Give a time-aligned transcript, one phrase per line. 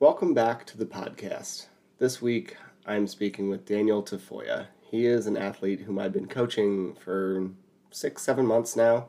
[0.00, 1.66] Welcome back to the podcast.
[1.98, 2.56] This week
[2.86, 4.68] I'm speaking with Daniel Tafoya.
[4.80, 7.50] He is an athlete whom I've been coaching for
[7.90, 9.08] six, seven months now,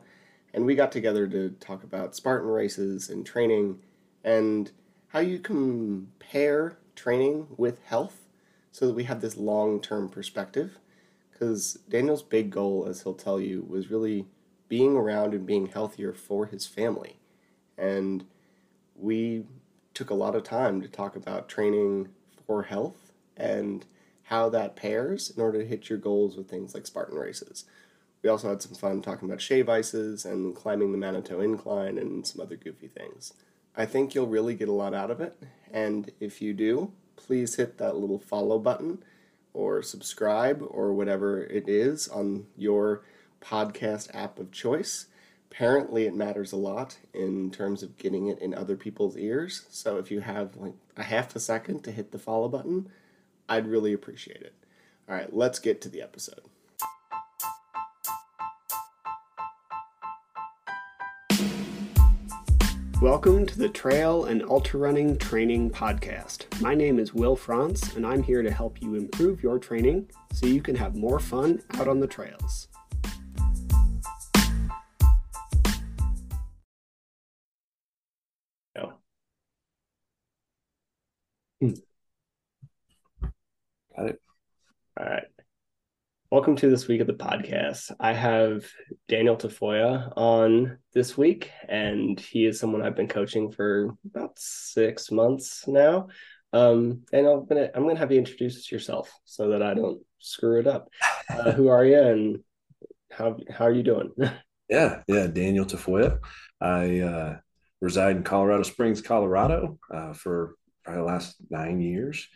[0.52, 3.78] and we got together to talk about Spartan races and training
[4.24, 4.72] and
[5.06, 8.26] how you compare training with health
[8.72, 10.80] so that we have this long term perspective.
[11.30, 14.26] Because Daniel's big goal, as he'll tell you, was really
[14.68, 17.20] being around and being healthier for his family.
[17.78, 18.24] And
[18.96, 19.44] we
[19.94, 22.08] took a lot of time to talk about training
[22.46, 23.84] for health and
[24.24, 27.64] how that pairs in order to hit your goals with things like Spartan races.
[28.22, 32.26] We also had some fun talking about shave ices and climbing the Manitou incline and
[32.26, 33.32] some other goofy things.
[33.76, 35.40] I think you'll really get a lot out of it,
[35.72, 39.02] and if you do, please hit that little follow button
[39.54, 43.02] or subscribe or whatever it is on your
[43.40, 45.06] podcast app of choice.
[45.52, 49.66] Apparently, it matters a lot in terms of getting it in other people's ears.
[49.68, 52.88] So, if you have like a half a second to hit the follow button,
[53.48, 54.54] I'd really appreciate it.
[55.08, 56.42] All right, let's get to the episode.
[63.02, 66.60] Welcome to the Trail and Ultra Running Training Podcast.
[66.60, 70.46] My name is Will Franz, and I'm here to help you improve your training so
[70.46, 72.68] you can have more fun out on the trails.
[84.00, 84.22] Got it.
[84.98, 85.24] All right.
[86.30, 87.92] Welcome to this week of the podcast.
[88.00, 88.64] I have
[89.08, 95.10] Daniel Tafoya on this week, and he is someone I've been coaching for about six
[95.10, 96.08] months now.
[96.54, 100.60] Um, and I'm gonna I'm gonna have you introduce yourself so that I don't screw
[100.60, 100.88] it up.
[101.28, 102.38] Uh, who are you, and
[103.10, 104.12] how how are you doing?
[104.70, 106.20] yeah, yeah, Daniel Tafoya.
[106.58, 107.38] I uh,
[107.82, 112.26] reside in Colorado Springs, Colorado, uh, for probably the last nine years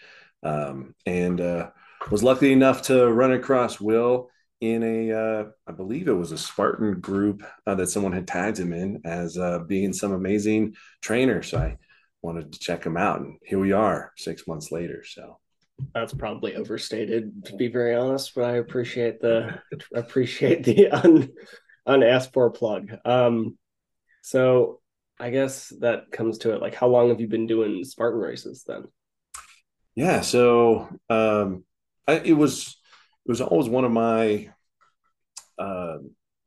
[0.44, 1.70] um, and uh,
[2.10, 4.28] was lucky enough to run across Will
[4.60, 8.58] in a, uh, I believe it was a Spartan group uh, that someone had tagged
[8.58, 11.42] him in as uh, being some amazing trainer.
[11.42, 11.76] So I
[12.22, 15.04] wanted to check him out, and here we are, six months later.
[15.04, 15.38] So
[15.92, 19.60] that's probably overstated, to be very honest, but I appreciate the
[19.94, 21.30] appreciate the un,
[21.86, 22.92] unasked for plug.
[23.04, 23.58] Um,
[24.22, 24.80] so
[25.18, 26.62] I guess that comes to it.
[26.62, 28.84] Like, how long have you been doing Spartan races then?
[29.96, 31.64] Yeah, so um,
[32.06, 32.76] I, it was
[33.26, 34.50] it was always one of my
[35.58, 35.98] uh,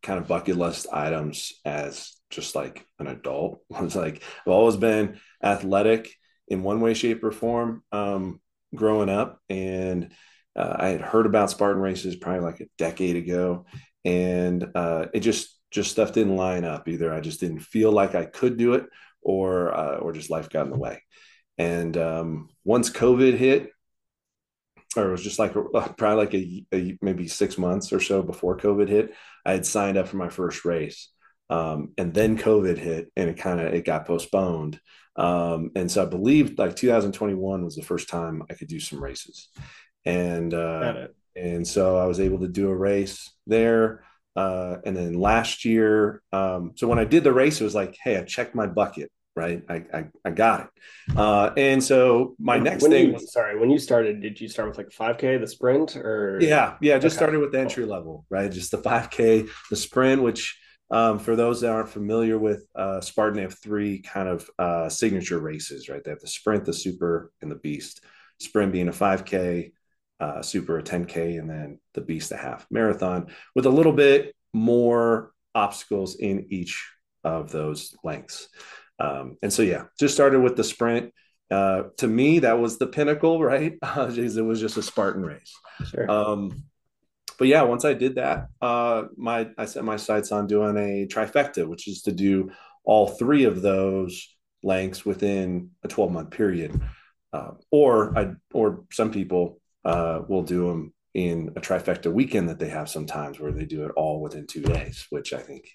[0.03, 3.61] kind of bucket list items as just like an adult.
[3.75, 6.13] I was like I've always been athletic
[6.47, 8.39] in one way, shape, or form um,
[8.75, 10.11] growing up, and
[10.55, 13.65] uh, I had heard about Spartan races probably like a decade ago,
[14.05, 16.87] and uh, it just just stuff didn't line up.
[16.87, 18.85] Either I just didn't feel like I could do it,
[19.21, 21.01] or uh, or just life got in the way.
[21.57, 23.71] And um, once COVID hit,
[24.95, 28.21] or it was just like a, probably like a, a, maybe six months or so
[28.21, 29.13] before COVID hit,
[29.45, 31.09] I had signed up for my first race.
[31.49, 34.79] Um, and then COVID hit and it kind of it got postponed.
[35.15, 39.03] Um, and so I believe like 2021 was the first time I could do some
[39.03, 39.49] races.
[40.05, 44.03] And uh, and so I was able to do a race there.
[44.35, 47.97] Uh, and then last year, um, so when I did the race, it was like,
[48.03, 49.63] hey, I checked my bucket right?
[49.69, 51.17] I I, I got it.
[51.17, 53.13] Uh, and so my next when thing.
[53.13, 56.39] You, sorry, when you started, did you start with like 5K, the sprint, or?
[56.41, 57.23] Yeah, yeah, just okay.
[57.23, 58.51] started with the entry level, right?
[58.51, 60.59] Just the 5K, the sprint, which
[60.89, 64.89] um, for those that aren't familiar with uh, Spartan, they have three kind of uh,
[64.89, 66.03] signature races, right?
[66.03, 68.03] They have the sprint, the super, and the beast.
[68.39, 69.71] Sprint being a 5K,
[70.19, 74.35] uh, super a 10K, and then the beast a half marathon with a little bit
[74.53, 76.87] more obstacles in each
[77.23, 78.47] of those lengths.
[78.99, 81.13] Um, and so, yeah, just started with the sprint.
[81.49, 83.77] Uh, to me, that was the pinnacle, right?
[83.81, 85.53] Uh, it was just a Spartan race.
[85.85, 86.09] Sure.
[86.09, 86.63] Um,
[87.37, 91.07] but yeah, once I did that, uh, my I set my sights on doing a
[91.07, 92.51] trifecta, which is to do
[92.83, 94.27] all three of those
[94.63, 96.81] lengths within a 12 month period.
[97.33, 102.59] Uh, or I or some people uh, will do them in a trifecta weekend that
[102.59, 105.67] they have sometimes where they do it all within two days, which I think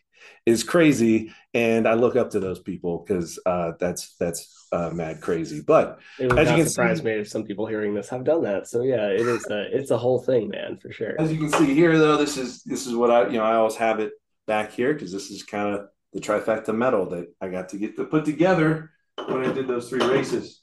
[0.44, 5.20] is crazy, and I look up to those people because uh, that's that's uh, mad
[5.20, 5.62] crazy.
[5.66, 8.24] But it would as you can surprise see, me if some people hearing this have
[8.24, 8.66] done that.
[8.68, 11.14] So yeah, it is a it's a whole thing, man, for sure.
[11.20, 13.54] As you can see here, though, this is this is what I you know I
[13.54, 14.12] always have it
[14.46, 17.96] back here because this is kind of the trifecta medal that I got to get
[17.96, 20.60] to put together when I did those three races.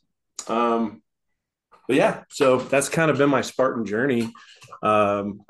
[0.47, 1.01] Um,
[1.87, 4.31] but yeah, so that's kind of been my Spartan journey.
[4.83, 5.41] Um,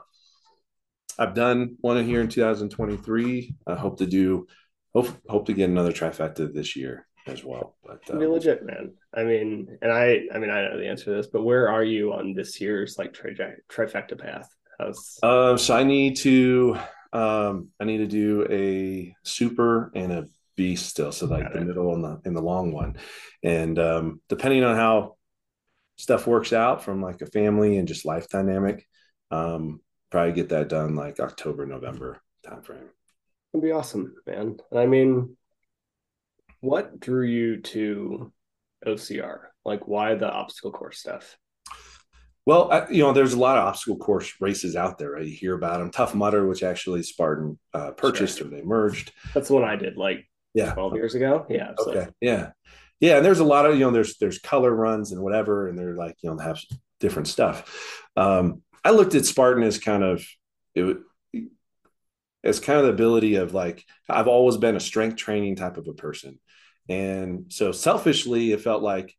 [1.20, 3.56] I've done one here in 2023.
[3.68, 4.48] I hope to do
[4.94, 7.06] hope hope to get another trifecta this year.
[7.28, 7.76] as well.
[7.86, 8.94] But be um, legit, man.
[9.14, 11.70] I mean, and I, I mean, I don't know the answer to this, but where
[11.70, 13.36] are you on this year's like tri-
[13.70, 14.50] trifecta path?
[14.80, 15.20] How's...
[15.22, 16.78] Uh, so I need to,
[17.14, 21.12] um, I need to do a super and a beast still.
[21.12, 21.68] So like Got the it.
[21.68, 22.98] middle and the and the long one,
[23.44, 25.16] and um, depending on how
[25.98, 28.88] stuff works out from like a family and just life dynamic,
[29.32, 32.90] um, probably get that done like October, November timeframe.
[33.54, 34.58] It'd be awesome, man.
[34.76, 35.36] I mean,
[36.62, 38.32] what drew you to
[38.86, 39.40] OCR?
[39.66, 41.38] Like, why the obstacle course stuff?
[42.46, 45.12] Well, I, you know, there's a lot of obstacle course races out there.
[45.12, 45.26] Right?
[45.26, 45.92] You hear about them.
[45.92, 48.48] Tough Mudder, which actually Spartan uh, purchased sure.
[48.48, 49.12] or they merged.
[49.34, 51.46] That's the one I did like yeah 12 years ago.
[51.50, 51.72] Yeah.
[51.78, 51.92] So.
[51.92, 52.10] Okay.
[52.22, 52.52] Yeah.
[53.00, 53.18] Yeah.
[53.18, 55.68] And there's a lot of, you know, there's, there's color runs and whatever.
[55.68, 56.60] And they're like, you know, have
[57.00, 58.04] different stuff.
[58.18, 60.26] Um, I looked at Spartan as kind of,
[60.76, 60.98] it,
[62.44, 65.88] as kind of the ability of like, I've always been a strength training type of
[65.88, 66.40] a person.
[66.88, 69.16] And so selfishly, it felt like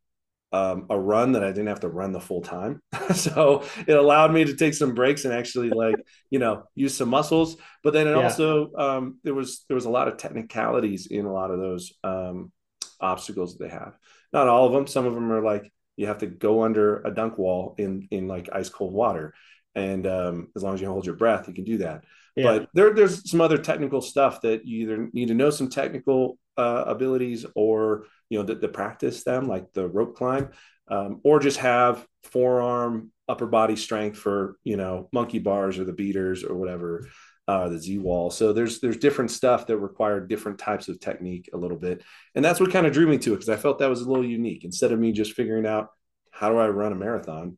[0.51, 2.81] um, a run that I didn't have to run the full time.
[3.15, 5.95] so it allowed me to take some breaks and actually like,
[6.29, 7.55] you know, use some muscles.
[7.83, 8.23] But then it yeah.
[8.23, 11.93] also, um, there was, there was a lot of technicalities in a lot of those
[12.03, 12.51] um,
[12.99, 13.97] obstacles that they have.
[14.33, 14.87] Not all of them.
[14.87, 18.27] Some of them are like, you have to go under a dunk wall in, in
[18.27, 19.33] like ice cold water.
[19.75, 22.03] And um, as long as you hold your breath, you can do that.
[22.35, 22.43] Yeah.
[22.43, 26.37] But there, there's some other technical stuff that you either need to know some technical
[26.57, 30.49] uh, abilities or you know the, the, practice them like the rope climb
[30.89, 35.93] um, or just have forearm upper body strength for you know monkey bars or the
[35.93, 37.07] beaters or whatever
[37.47, 41.49] uh, the z wall so there's there's different stuff that require different types of technique
[41.53, 42.03] a little bit
[42.35, 44.09] and that's what kind of drew me to it because i felt that was a
[44.09, 45.89] little unique instead of me just figuring out
[46.31, 47.57] how do i run a marathon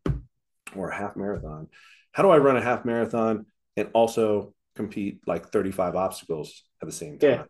[0.75, 1.67] or a half marathon.
[2.11, 6.91] How do i run a half marathon and also compete like 35 obstacles at the
[6.91, 7.43] same time yeah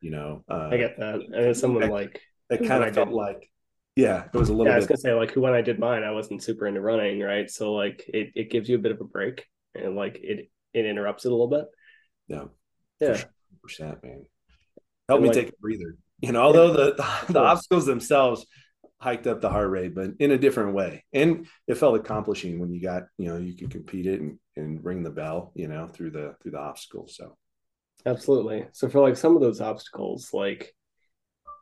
[0.00, 1.16] you know uh, i get that.
[1.16, 2.20] And as someone like
[2.50, 3.50] it kind of felt like
[3.96, 6.04] yeah it was a little yeah, i was gonna say like when i did mine
[6.04, 7.50] i wasn't super into running right?
[7.50, 9.44] So like it, it gives you a bit of a break
[9.74, 11.66] and like it it interrupts it a little bit.
[12.28, 12.44] Yeah.
[13.00, 13.22] Yeah.
[13.62, 14.24] percent man.
[15.08, 15.96] Help and me like, take a breather.
[16.20, 18.46] You know although the the, the obstacles themselves
[19.00, 22.72] hiked up the heart rate but in a different way and it felt accomplishing when
[22.72, 25.86] you got you know you could compete it and, and ring the bell you know
[25.86, 27.36] through the through the obstacles so
[28.06, 28.66] Absolutely.
[28.72, 30.74] So for like some of those obstacles, like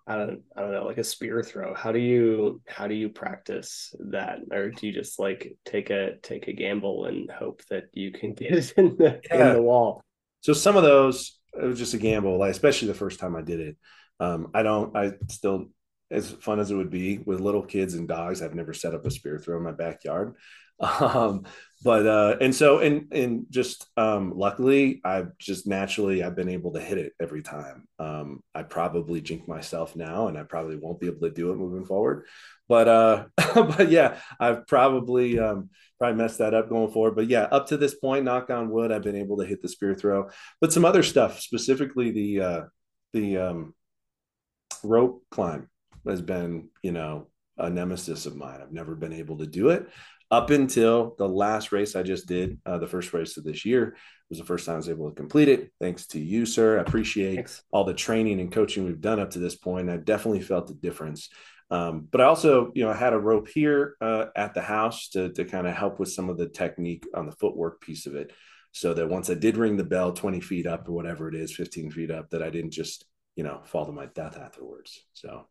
[0.07, 3.09] I don't I don't know, like a spear throw, how do you how do you
[3.09, 4.41] practice that?
[4.53, 8.35] Or do you just like take a take a gamble and hope that you can
[8.35, 9.49] get it in the yeah.
[9.49, 10.03] in the wall?
[10.41, 13.43] So some of those it was just a gamble, like especially the first time I
[13.43, 13.77] did it.
[14.21, 15.67] Um, I don't I still
[16.11, 19.05] as fun as it would be with little kids and dogs, I've never set up
[19.07, 20.35] a spear throw in my backyard.
[20.79, 21.47] Um,
[21.83, 26.73] but uh, and so and and just um, luckily, I've just naturally I've been able
[26.73, 27.87] to hit it every time.
[27.99, 31.57] Um, I probably jink myself now, and I probably won't be able to do it
[31.57, 32.27] moving forward.
[32.69, 33.25] But uh,
[33.55, 37.15] but yeah, I've probably um, probably messed that up going forward.
[37.15, 39.69] But yeah, up to this point, knock on wood, I've been able to hit the
[39.69, 40.31] spear throw.
[40.61, 42.63] But some other stuff, specifically the uh,
[43.13, 43.75] the um,
[44.83, 45.69] rope climb,
[46.09, 48.61] has been you know a nemesis of mine.
[48.63, 49.89] I've never been able to do it
[50.31, 53.97] up until the last race I just did, uh, the first race of this year
[54.29, 55.71] was the first time I was able to complete it.
[55.81, 56.79] Thanks to you, sir.
[56.79, 57.63] I appreciate Thanks.
[57.71, 59.89] all the training and coaching we've done up to this point.
[59.89, 61.29] I definitely felt the difference.
[61.71, 65.11] Um, but I also, you know, I had a rope here uh, at the house
[65.11, 68.17] to, to kind of help with some of the technique on the footwork piece of
[68.17, 68.33] it.
[68.73, 71.55] So that once I did ring the bell 20 feet up or whatever it is,
[71.55, 75.01] 15 feet up, that I didn't just, you know, fall to my death afterwards.
[75.15, 75.47] So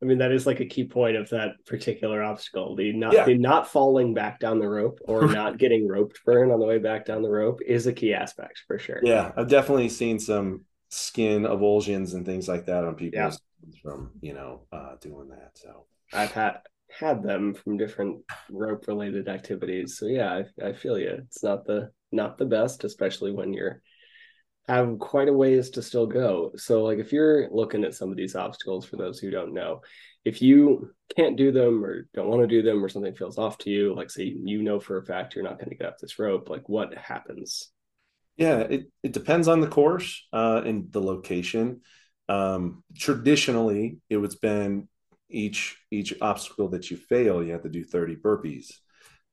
[0.00, 2.76] I mean, that is like a key point of that particular obstacle.
[2.76, 3.24] The not yeah.
[3.24, 6.78] the not falling back down the rope or not getting roped burn on the way
[6.78, 9.00] back down the rope is a key aspect for sure.
[9.02, 13.30] Yeah, I've definitely seen some skin avulsions and things like that on people yeah.
[13.82, 15.50] from you know uh, doing that.
[15.54, 19.98] So I've had had them from different rope related activities.
[19.98, 21.18] So yeah, I, I feel you.
[21.26, 23.82] It's not the not the best, especially when you're
[24.68, 26.52] have quite a ways to still go.
[26.56, 29.80] So, like, if you're looking at some of these obstacles, for those who don't know,
[30.24, 33.56] if you can't do them or don't want to do them or something feels off
[33.58, 35.98] to you, like, say, you know for a fact you're not going to get up
[35.98, 37.70] this rope, like, what happens?
[38.36, 41.80] Yeah, it, it depends on the course uh, and the location.
[42.28, 44.88] Um, traditionally, it was been
[45.30, 48.72] each each obstacle that you fail, you have to do 30 burpees,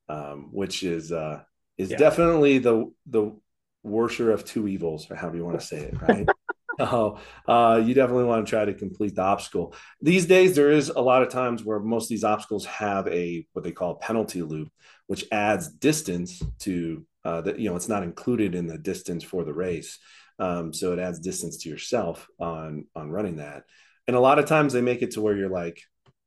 [0.10, 1.42] um, which is uh,
[1.78, 1.98] is yeah.
[1.98, 3.38] definitely the the
[3.86, 6.28] worser of two evils, or however you want to say it, right?
[6.78, 9.74] Oh, uh, you definitely want to try to complete the obstacle.
[10.02, 13.48] These days, there is a lot of times where most of these obstacles have a
[13.54, 14.70] what they call a penalty loop,
[15.08, 17.60] which adds distance to uh, that.
[17.60, 20.00] You know, it's not included in the distance for the race,
[20.38, 23.64] um, so it adds distance to yourself on on running that.
[24.08, 25.82] and a lot of times they make it to where you're like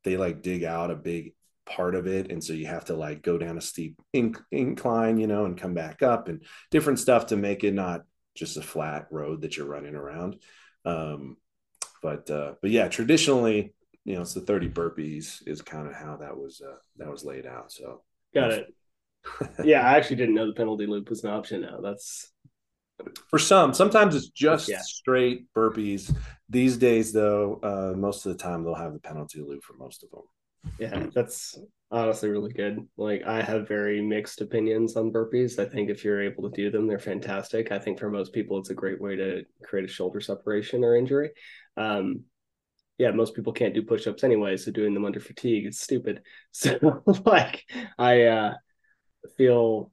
[0.05, 1.35] they like dig out a big
[1.68, 5.18] part of it and so you have to like go down a steep inc- incline
[5.18, 8.02] you know and come back up and different stuff to make it not
[8.38, 10.37] just a flat road that you're running around.
[10.84, 11.37] Um
[12.02, 16.16] but uh but yeah traditionally you know it's the 30 burpees is kind of how
[16.16, 18.02] that was uh that was laid out so.
[18.32, 18.75] Got it.
[19.64, 22.30] Yeah i actually didn't know the penalty loop was an option now that's
[23.28, 24.80] for some sometimes it's just yeah.
[24.80, 26.14] straight burpees.
[26.48, 30.02] These days though uh, most of the time they'll have the penalty loop for most
[30.02, 30.22] of them
[30.79, 31.59] yeah that's
[31.91, 32.87] honestly really good.
[32.97, 35.59] Like i have very mixed opinions on burpees.
[35.59, 37.73] I think if you're able to do them they're fantastic.
[37.73, 40.97] I think for most people it's a great way to create a shoulder separation or
[40.97, 41.31] injury.
[41.77, 42.25] Um,
[42.99, 46.23] yeah most people can't do push-ups anyway so doing them under fatigue is stupid.
[46.53, 47.65] So like
[47.99, 48.55] i uh
[49.37, 49.93] feel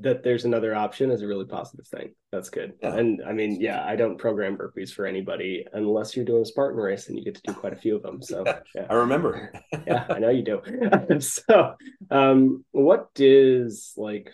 [0.00, 2.14] that there's another option is a really positive thing.
[2.32, 2.72] That's good.
[2.82, 2.96] Yeah.
[2.96, 6.80] And I mean, yeah, I don't program burpees for anybody unless you're doing a Spartan
[6.80, 8.20] race and you get to do quite a few of them.
[8.20, 8.86] So yeah.
[8.90, 9.52] I remember.
[9.86, 11.20] yeah, I know you do.
[11.20, 11.74] so
[12.10, 14.30] um what does like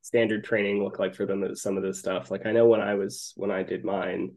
[0.00, 2.30] standard training look like for them some of this stuff?
[2.30, 4.32] Like I know when I was when I did mine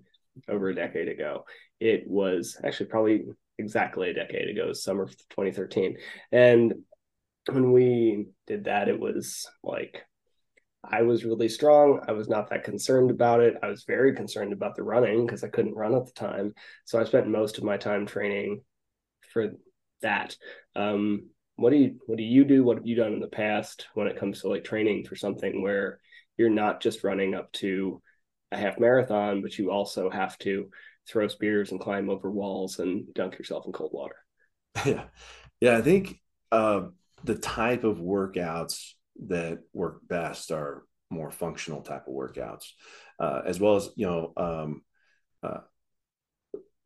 [0.49, 1.45] over a decade ago,
[1.79, 3.25] it was actually probably
[3.57, 5.97] exactly a decade ago, summer of 2013.
[6.31, 6.73] And
[7.49, 10.03] when we did that, it was like
[10.89, 12.01] I was really strong.
[12.07, 13.55] I was not that concerned about it.
[13.61, 16.53] I was very concerned about the running because I couldn't run at the time.
[16.85, 18.61] So I spent most of my time training
[19.29, 19.53] for
[20.01, 20.35] that.
[20.75, 22.63] Um, what do you what do you do?
[22.63, 25.61] What have you done in the past when it comes to like training for something
[25.61, 25.99] where
[26.37, 28.01] you're not just running up to
[28.51, 30.69] a half marathon, but you also have to
[31.07, 34.15] throw spears and climb over walls and dunk yourself in cold water?
[34.85, 35.05] Yeah,
[35.59, 35.77] yeah.
[35.77, 36.81] I think uh,
[37.23, 38.93] the type of workouts
[39.27, 42.71] that work best are more functional type of workouts,
[43.19, 44.81] uh, as well as you know um,
[45.43, 45.59] uh,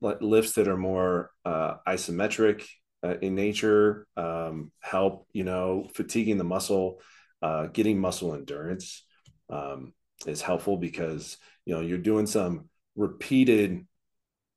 [0.01, 2.67] lifts that are more uh, isometric
[3.03, 6.99] uh, in nature um, help you know fatiguing the muscle,
[7.41, 9.03] uh, getting muscle endurance
[9.49, 9.93] um,
[10.25, 13.85] is helpful because you know you're doing some repeated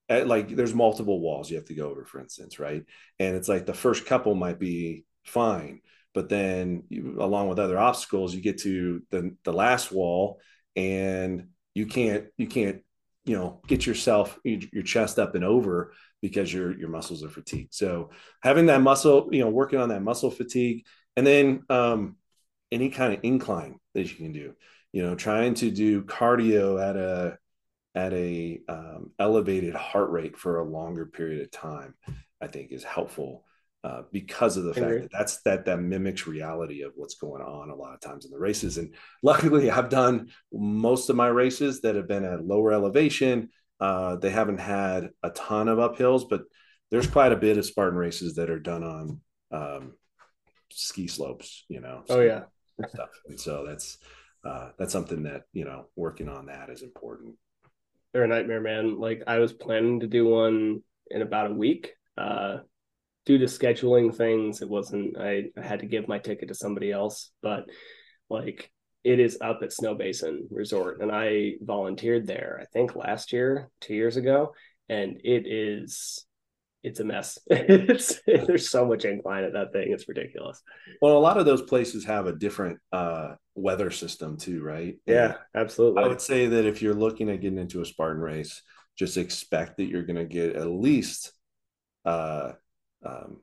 [0.08, 2.84] eh, like there's multiple walls you have to go over for instance right?
[3.18, 5.80] And it's like the first couple might be fine
[6.14, 10.40] but then you, along with other obstacles you get to the the last wall
[10.76, 12.82] and you can't you can't
[13.24, 15.92] you know get yourself your chest up and over
[16.22, 17.74] because your your muscles are fatigued.
[17.74, 18.10] So
[18.42, 22.16] having that muscle you know working on that muscle fatigue and then um
[22.72, 24.54] any kind of incline that you can do
[24.92, 27.36] you know trying to do cardio at a
[27.96, 31.94] at a um, elevated heart rate for a longer period of time
[32.40, 33.44] i think is helpful
[33.84, 37.68] uh, because of the fact that that's that that mimics reality of what's going on
[37.68, 38.78] a lot of times in the races.
[38.78, 43.50] And luckily, I've done most of my races that have been at lower elevation.
[43.78, 46.44] Uh, they haven't had a ton of uphills, but
[46.90, 49.20] there's quite a bit of Spartan races that are done on
[49.52, 49.92] um,
[50.70, 51.66] ski slopes.
[51.68, 52.04] You know.
[52.06, 52.44] So oh yeah.
[52.88, 53.10] stuff.
[53.28, 53.98] And so that's
[54.46, 57.34] uh, that's something that you know working on that is important.
[58.14, 58.98] They're a nightmare, man.
[58.98, 61.92] Like I was planning to do one in about a week.
[62.16, 62.60] Uh,
[63.26, 65.18] due to scheduling things, it wasn't.
[65.18, 67.64] I, I had to give my ticket to somebody else, but
[68.30, 68.70] like
[69.02, 72.58] it is up at Snowbasin Resort, and I volunteered there.
[72.60, 74.54] I think last year, two years ago,
[74.88, 76.26] and it is
[76.84, 77.38] it's a mess.
[77.46, 79.90] it's there's so much incline at that thing.
[79.90, 80.62] It's ridiculous.
[81.00, 84.96] Well, a lot of those places have a different uh, weather system too, right?
[85.06, 86.04] Yeah, and absolutely.
[86.04, 88.62] I would say that if you're looking at getting into a Spartan race,
[88.96, 91.32] just expect that you're going to get at least
[92.04, 92.52] uh,
[93.04, 93.40] um,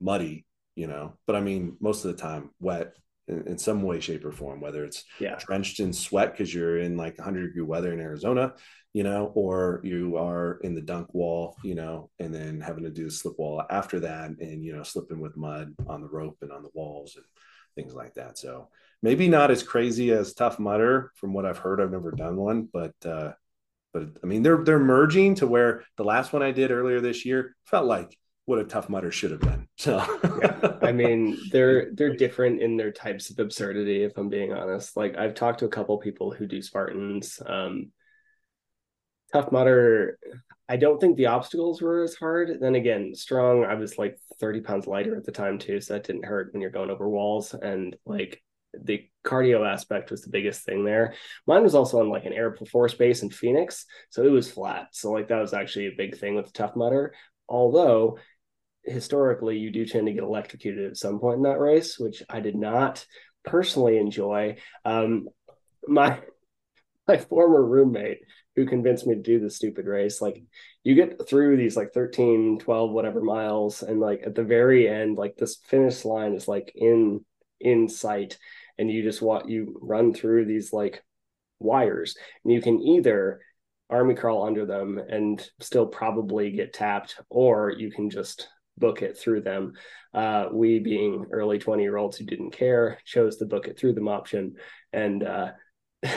[0.00, 2.94] muddy, you know, but I mean, most of the time wet
[3.28, 5.36] in, in some way, shape, or form, whether it's yeah.
[5.38, 8.54] drenched in sweat because you're in like 100 degree weather in Arizona,
[8.92, 12.90] you know, or you are in the dunk wall, you know, and then having to
[12.90, 16.38] do the slip wall after that and, you know, slipping with mud on the rope
[16.42, 17.24] and on the walls and
[17.74, 18.38] things like that.
[18.38, 18.68] So
[19.02, 21.80] maybe not as crazy as Tough Mudder from what I've heard.
[21.80, 23.32] I've never done one, but, uh,
[23.94, 27.24] but I mean, they're they're merging to where the last one I did earlier this
[27.24, 29.66] year felt like what a Tough Mudder should have been.
[29.78, 29.96] So
[30.42, 30.76] yeah.
[30.82, 34.02] I mean, they're they're different in their types of absurdity.
[34.02, 37.40] If I'm being honest, like I've talked to a couple people who do Spartans.
[37.46, 37.92] Um,
[39.32, 40.18] Tough Mudder,
[40.68, 42.58] I don't think the obstacles were as hard.
[42.60, 43.64] Then again, strong.
[43.64, 46.60] I was like 30 pounds lighter at the time too, so that didn't hurt when
[46.60, 48.42] you're going over walls and like
[48.82, 51.14] the cardio aspect was the biggest thing there.
[51.46, 54.88] Mine was also on like an Air Force base in Phoenix, so it was flat.
[54.92, 57.14] So like that was actually a big thing with the Tough Mudder.
[57.48, 58.18] Although
[58.84, 62.40] historically you do tend to get electrocuted at some point in that race, which I
[62.40, 63.04] did not
[63.44, 64.56] personally enjoy.
[64.84, 65.28] Um,
[65.86, 66.20] my
[67.06, 68.20] my former roommate
[68.56, 70.22] who convinced me to do this stupid race.
[70.22, 70.42] Like
[70.84, 75.18] you get through these like 13, 12, whatever miles, and like at the very end,
[75.18, 77.24] like this finish line is like in
[77.60, 78.38] in sight,
[78.78, 81.02] and you just want you run through these like
[81.58, 83.40] wires, and you can either
[83.90, 89.16] army crawl under them and still probably get tapped, or you can just book it
[89.16, 89.74] through them.
[90.12, 93.92] Uh, we, being early 20 year olds who didn't care, chose the book it through
[93.92, 94.54] them option.
[94.92, 95.52] And uh,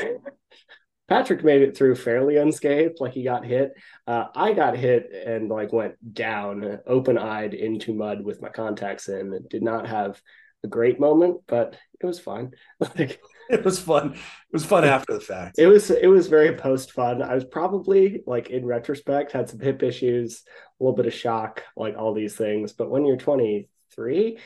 [1.07, 3.73] Patrick made it through fairly unscathed, like he got hit.
[4.05, 9.07] Uh, I got hit and like went down, open eyed into mud with my contacts
[9.07, 9.39] in.
[9.49, 10.21] Did not have
[10.63, 12.51] a great moment, but it was fun.
[12.79, 14.13] like it was fun.
[14.13, 15.57] It was fun after the fact.
[15.57, 17.21] It was it was very post fun.
[17.21, 20.43] I was probably like in retrospect had some hip issues,
[20.79, 22.73] a little bit of shock, like all these things.
[22.73, 24.39] But when you're 23,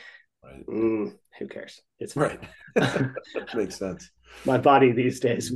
[0.44, 0.66] right.
[0.66, 1.80] mm, who cares?
[1.98, 2.40] It's right.
[3.54, 4.10] makes sense.
[4.46, 5.54] My body these days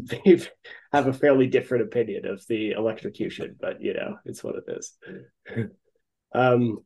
[0.93, 4.99] have a fairly different opinion of the electrocution, but you know, it's what it is.
[6.35, 6.85] um,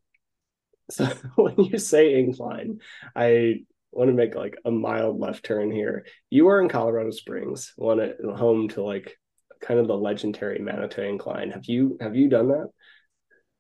[0.91, 1.07] so
[1.37, 2.81] when you say incline,
[3.15, 6.07] I want to make like a mild left turn here.
[6.29, 9.17] You are in Colorado Springs, one at home to like
[9.61, 11.51] kind of the legendary Manitou incline.
[11.51, 12.69] Have you have you done that?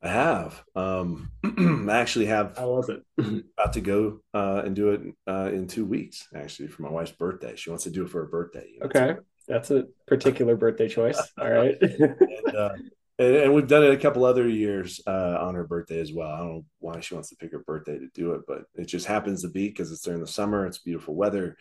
[0.02, 0.64] I have.
[0.74, 2.56] Um, I actually have.
[2.56, 3.02] How was it?
[3.58, 7.12] about to go uh, and do it uh, in two weeks, actually, for my wife's
[7.12, 7.54] birthday.
[7.56, 8.66] She wants to do it for her birthday.
[8.72, 11.20] You know, okay, that's a particular birthday choice.
[11.38, 11.76] All right.
[11.80, 12.72] and, uh,
[13.20, 16.30] and, and, we've done it a couple other years uh, on her birthday as well.
[16.30, 18.86] I don't know why she wants to pick her birthday to do it, but it
[18.86, 20.66] just happens to be because it's during the summer.
[20.66, 21.58] It's beautiful weather.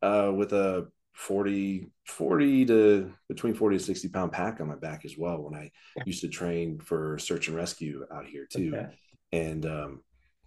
[0.00, 5.04] Uh, with a 40 40 to between 40 to 60 pound pack on my back
[5.04, 5.68] as well when i
[6.06, 8.86] used to train for search and rescue out here too okay.
[9.32, 10.00] and um,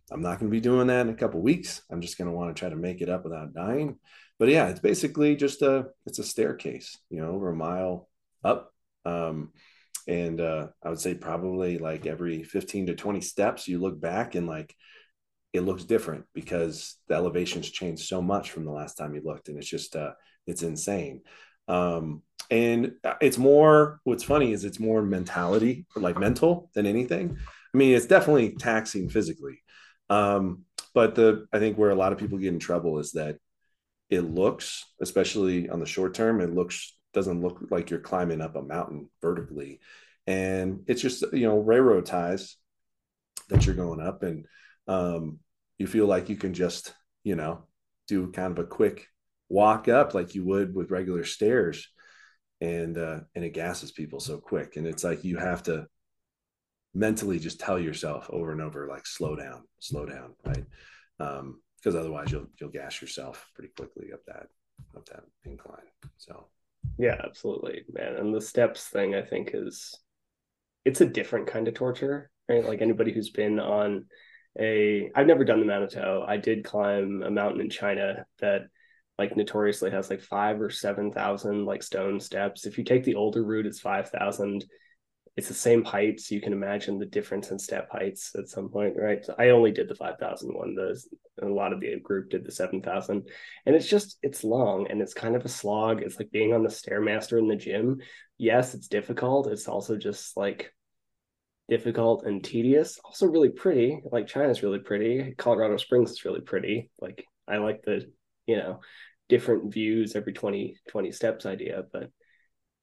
[0.09, 2.33] i'm not going to be doing that in a couple weeks i'm just going to
[2.33, 3.99] want to try to make it up without dying
[4.41, 8.09] but yeah it's basically just a it's a staircase you know over a mile
[8.43, 8.73] up.
[9.05, 9.51] Um,
[10.07, 14.33] and uh, i would say probably like every 15 to 20 steps you look back
[14.33, 14.75] and like
[15.53, 19.47] it looks different because the elevations changed so much from the last time you looked
[19.47, 20.13] and it's just uh
[20.47, 21.21] it's insane.
[21.67, 27.37] Um and it's more what's funny is it's more mentality like mental than anything.
[27.73, 29.61] I mean it's definitely taxing physically.
[30.09, 30.63] Um
[30.95, 33.37] but the i think where a lot of people get in trouble is that
[34.11, 38.55] it looks especially on the short term it looks doesn't look like you're climbing up
[38.55, 39.79] a mountain vertically.
[40.27, 42.57] And it's just you know railroad ties
[43.49, 44.45] that you're going up and
[44.87, 45.39] um
[45.77, 46.93] you feel like you can just
[47.23, 47.63] you know
[48.07, 49.07] do kind of a quick
[49.49, 51.87] walk up like you would with regular stairs
[52.61, 54.77] and uh and it gasses people so quick.
[54.77, 55.87] And it's like you have to
[56.93, 60.65] mentally just tell yourself over and over like slow down slow down right?
[61.19, 64.47] Um because otherwise you'll you'll gas yourself pretty quickly up that
[64.95, 66.47] up that incline so
[66.97, 69.97] yeah absolutely man and the steps thing i think is
[70.85, 74.05] it's a different kind of torture right like anybody who's been on
[74.59, 78.63] a i've never done the manitou i did climb a mountain in china that
[79.21, 82.65] like notoriously has like five or seven thousand like stone steps.
[82.65, 84.65] If you take the older route, it's five thousand.
[85.37, 88.69] It's the same height, so you can imagine the difference in step heights at some
[88.69, 89.23] point, right?
[89.23, 90.75] So I only did the 5,000 one.
[90.75, 91.01] The
[91.41, 93.27] a lot of the group did the 7,000,
[93.65, 96.01] and it's just it's long and it's kind of a slog.
[96.01, 97.99] It's like being on the stairmaster in the gym.
[98.37, 99.47] Yes, it's difficult.
[99.47, 100.73] It's also just like
[101.69, 102.99] difficult and tedious.
[103.05, 104.01] Also really pretty.
[104.11, 105.33] Like China's really pretty.
[105.37, 106.91] Colorado Springs is really pretty.
[106.99, 108.11] Like I like the
[108.45, 108.81] you know
[109.29, 112.09] different views every 20 20 steps idea but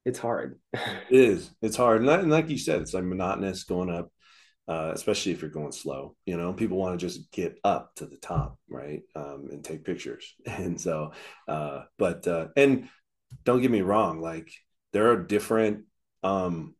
[0.05, 0.59] it's hard.
[0.73, 1.49] It is.
[1.61, 2.01] It's hard.
[2.01, 4.11] And, that, and like you said it's like monotonous going up
[4.67, 6.53] uh, especially if you're going slow you know?
[6.53, 9.01] People want to just get up to the top right?
[9.15, 10.33] Um, and take pictures.
[10.45, 11.11] And so
[11.47, 12.89] uh, but uh, and
[13.43, 14.51] don't get me wrong like
[14.93, 15.85] there are different
[16.23, 16.75] um,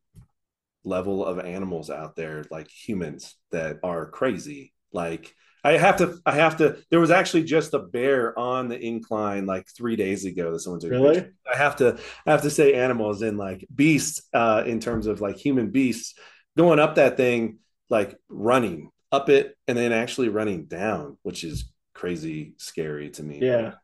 [0.84, 4.72] level of animals out there like humans that are crazy.
[4.92, 6.18] Like I have to.
[6.24, 6.78] I have to.
[6.90, 10.80] There was actually just a bear on the incline like three days ago that someone
[10.80, 10.90] took.
[10.90, 11.28] Really?
[11.52, 11.98] I have to.
[12.26, 16.14] I have to say animals and like beasts uh, in terms of like human beasts
[16.56, 21.72] going up that thing like running up it and then actually running down, which is
[21.92, 23.40] crazy scary to me.
[23.40, 23.74] Yeah.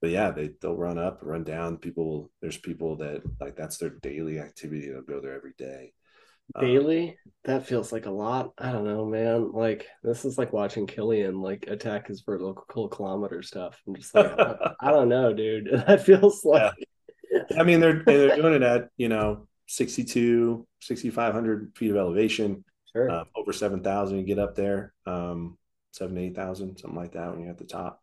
[0.00, 1.78] But yeah, they they'll run up, run down.
[1.78, 4.88] People, there's people that like that's their daily activity.
[4.88, 5.92] They'll go there every day.
[6.60, 7.08] Daily?
[7.08, 8.52] Um, that feels like a lot.
[8.58, 9.52] I don't know, man.
[9.52, 13.80] Like this is like watching Kilian like attack his vertical kilometer stuff.
[13.86, 14.32] I'm just like,
[14.80, 15.68] I, don't know, dude.
[15.86, 16.74] That feels like.
[17.30, 17.42] Yeah.
[17.58, 22.64] I mean, they're they're doing it at you know 62, 6,500 feet of elevation.
[22.92, 23.10] Sure.
[23.10, 24.92] Uh, over seven thousand, you get up there.
[25.04, 25.58] Um,
[25.92, 28.00] seven eight thousand, something like that when you're at the top.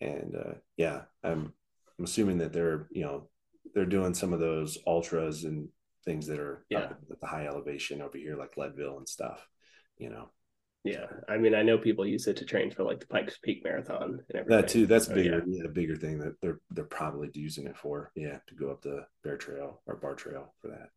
[0.00, 1.52] And uh, yeah, I'm
[1.98, 3.28] I'm assuming that they're you know
[3.74, 5.68] they're doing some of those ultras and
[6.04, 6.92] things that are Yeah.
[7.10, 9.46] at the high elevation over here, like Leadville and stuff.
[9.98, 10.30] You know,
[10.84, 13.62] Yeah, I mean, I know people use it to train for like the Pikes Peak
[13.64, 14.48] Marathon and everything.
[14.58, 14.86] that too.
[14.86, 15.38] That's So, bigger.
[15.38, 15.44] yeah.
[15.46, 18.10] Yeah, a bigger thing that they're they're probably using it for.
[18.14, 20.90] Yeah, to go up the Bear Trail or Barr Trail for that.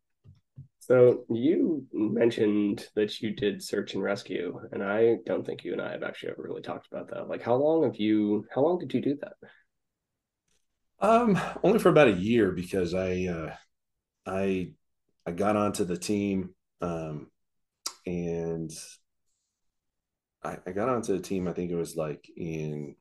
[0.80, 5.80] So you mentioned that you did search and rescue, and I don't think you and
[5.80, 7.28] I have actually ever really talked about that.
[7.28, 8.46] Like, how long have you?
[8.54, 9.34] How long did you do that?
[11.00, 13.54] Um, only for about a year because I uh
[14.26, 14.72] I
[15.26, 17.30] I got onto the team um
[18.06, 18.72] and
[20.42, 22.96] I, I got onto the team, I think it was like in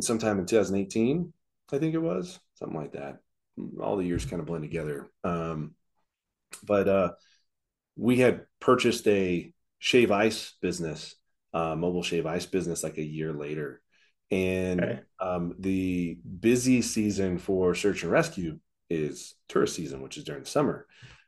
[0.00, 1.32] sometime in 2018,
[1.72, 3.18] I think it was something like that.
[3.80, 5.08] All the years kind of blend together.
[5.24, 5.74] Um,
[6.64, 7.12] but uh,
[7.96, 11.16] we had purchased a shave ice business,
[11.54, 13.82] uh, mobile shave ice business, like a year later.
[14.30, 15.00] And Okay.
[15.20, 20.48] um, the busy season for search and rescue is tourist season, which is during the
[20.48, 20.86] summer.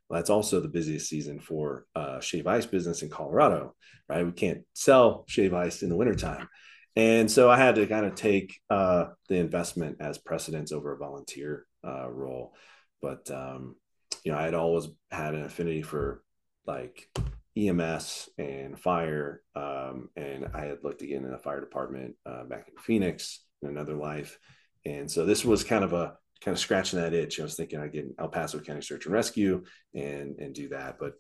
[0.08, 3.74] Well, that's also the busiest season for uh, shave ice business in Colorado,
[4.08, 4.26] right?
[4.26, 6.48] We can't sell shave ice in the wintertime.
[6.96, 10.98] And so I had to kind of take uh, the investment as precedence over a
[10.98, 12.54] volunteer uh, role.
[13.00, 13.76] But, um,
[14.24, 16.22] you know, I had always had an affinity for
[16.66, 17.08] like
[17.56, 19.42] EMS and fire.
[19.54, 23.68] Um, and I had looked again in the fire department uh, back in Phoenix in
[23.68, 24.38] another life.
[24.84, 26.14] And so this was kind of a
[26.44, 27.38] kind of scratching that itch.
[27.40, 30.98] I was thinking I'd get El Paso County Search and Rescue and and do that.
[30.98, 31.14] But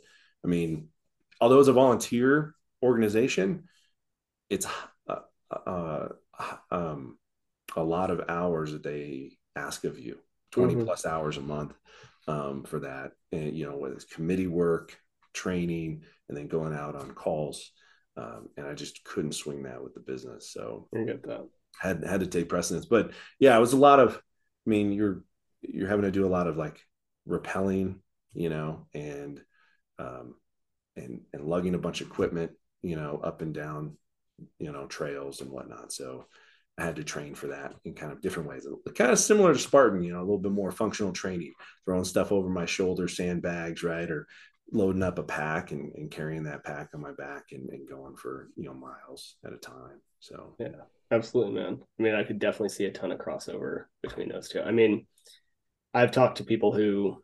[0.44, 0.88] I mean,
[1.40, 3.64] although it's a volunteer organization,
[4.48, 4.66] it's
[5.08, 5.16] uh,
[5.66, 6.08] uh,
[6.70, 7.18] um,
[7.76, 10.18] a lot of hours that they ask of you
[10.52, 10.84] 20 Mhm.
[10.84, 11.74] plus hours a month
[12.28, 14.96] um, for that and you know whether it's committee work
[15.32, 17.72] training and then going out on calls
[18.16, 21.48] um, and i just couldn't swing that with the business so You get that.
[21.80, 24.20] had had to take precedence but yeah it was a lot of i
[24.70, 25.22] mean you're
[25.62, 26.80] you're having to do a lot of like
[27.26, 28.00] repelling
[28.32, 29.40] you know and
[29.98, 30.34] um
[30.96, 32.52] and and lugging a bunch of equipment
[32.82, 33.96] you know up and down
[34.58, 35.92] you know trails and whatnot.
[35.92, 36.26] So
[36.78, 39.58] i had to train for that in kind of different ways kind of similar to
[39.58, 41.52] spartan you know a little bit more functional training
[41.84, 44.26] throwing stuff over my shoulder sandbags right or
[44.72, 48.16] loading up a pack and, and carrying that pack on my back and, and going
[48.16, 50.00] for you know miles at a time.
[50.20, 50.68] So Yeah,
[51.10, 51.78] absolutely, man.
[51.98, 54.60] I mean, I could definitely see a ton of crossover between those two.
[54.60, 55.06] I mean,
[55.94, 57.22] I've talked to people who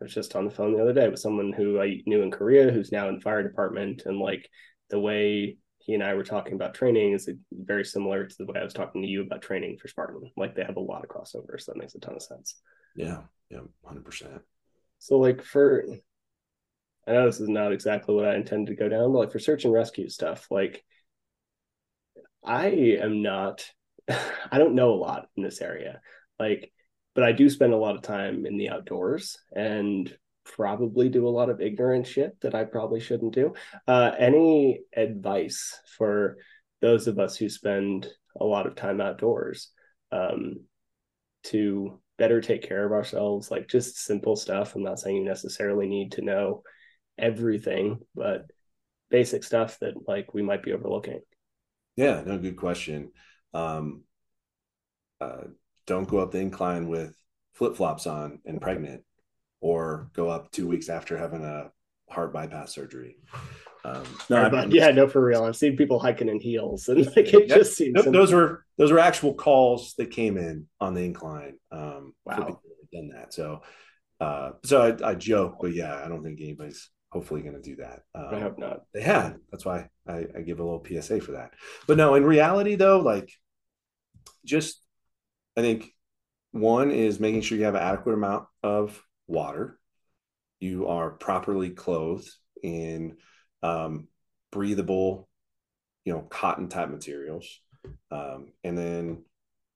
[0.00, 2.30] I was just on the phone the other day with someone who I knew in
[2.30, 4.48] Korea who's now in the fire department, and like
[4.90, 8.60] the way he and I were talking about training is very similar to the way
[8.60, 10.30] I was talking to you about training for Spartan.
[10.36, 12.60] Like they have a lot of crossover, so that makes a ton of sense.
[12.94, 14.42] yeah yeah 100%
[14.98, 15.84] So like for
[17.06, 19.38] I know this is not exactly what I intended to go down, but like for
[19.38, 20.84] search and rescue stuff, like
[22.44, 22.66] I
[23.00, 23.64] am not
[24.08, 26.00] I don't know a lot in this area.
[26.38, 26.72] Like,
[27.14, 31.30] but I do spend a lot of time in the outdoors and probably do a
[31.30, 33.54] lot of ignorant shit that I probably shouldn't do.
[33.86, 36.38] Uh any advice for
[36.80, 38.08] those of us who spend
[38.40, 39.70] a lot of time outdoors
[40.12, 40.60] um
[41.44, 44.74] to better take care of ourselves, like just simple stuff.
[44.74, 46.62] I'm not saying you necessarily need to know
[47.16, 48.46] everything, but
[49.10, 51.20] basic stuff that like we might be overlooking.
[51.98, 53.10] Yeah, no, good question.
[53.52, 54.04] Um,
[55.20, 55.48] uh,
[55.84, 57.12] don't go up the incline with
[57.54, 59.02] flip flops on and pregnant,
[59.60, 61.72] or go up two weeks after having a
[62.08, 63.16] heart bypass surgery.
[63.84, 65.42] Um, no, yeah, no, for real.
[65.42, 68.00] I've seen people hiking in heels, and like it just seems.
[68.00, 71.54] th- those were those were actual calls that came in on the incline.
[71.72, 72.36] Um, Wow.
[72.36, 73.34] people that have done that.
[73.34, 73.62] So,
[74.20, 77.76] uh, so I, I joke, but yeah, I don't think anybody's hopefully going to do
[77.76, 78.02] that.
[78.14, 78.82] Um, I hope not.
[78.92, 79.36] they had.
[79.50, 81.52] That's why I, I give a little PSA for that.
[81.86, 83.30] But no, in reality, though, like
[84.44, 84.80] just
[85.56, 85.92] I think
[86.52, 89.78] one is making sure you have an adequate amount of water.
[90.60, 92.30] You are properly clothed
[92.62, 93.16] in
[93.62, 94.08] um,
[94.50, 95.28] breathable,
[96.04, 97.60] you know, cotton type materials.
[98.10, 99.24] Um, and then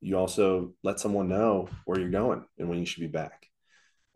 [0.01, 3.47] you also let someone know where you're going and when you should be back.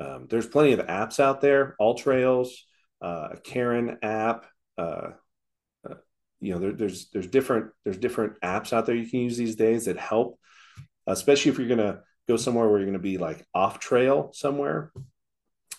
[0.01, 2.49] Um, there's plenty of apps out there, AllTrails,
[3.03, 4.47] uh, a Cairn app.
[4.79, 5.11] Uh,
[5.89, 5.95] uh,
[6.41, 9.57] you know, there, there's there's different there's different apps out there you can use these
[9.57, 10.39] days that help,
[11.07, 14.93] especially if you're gonna go somewhere where you're gonna be like off trail somewhere.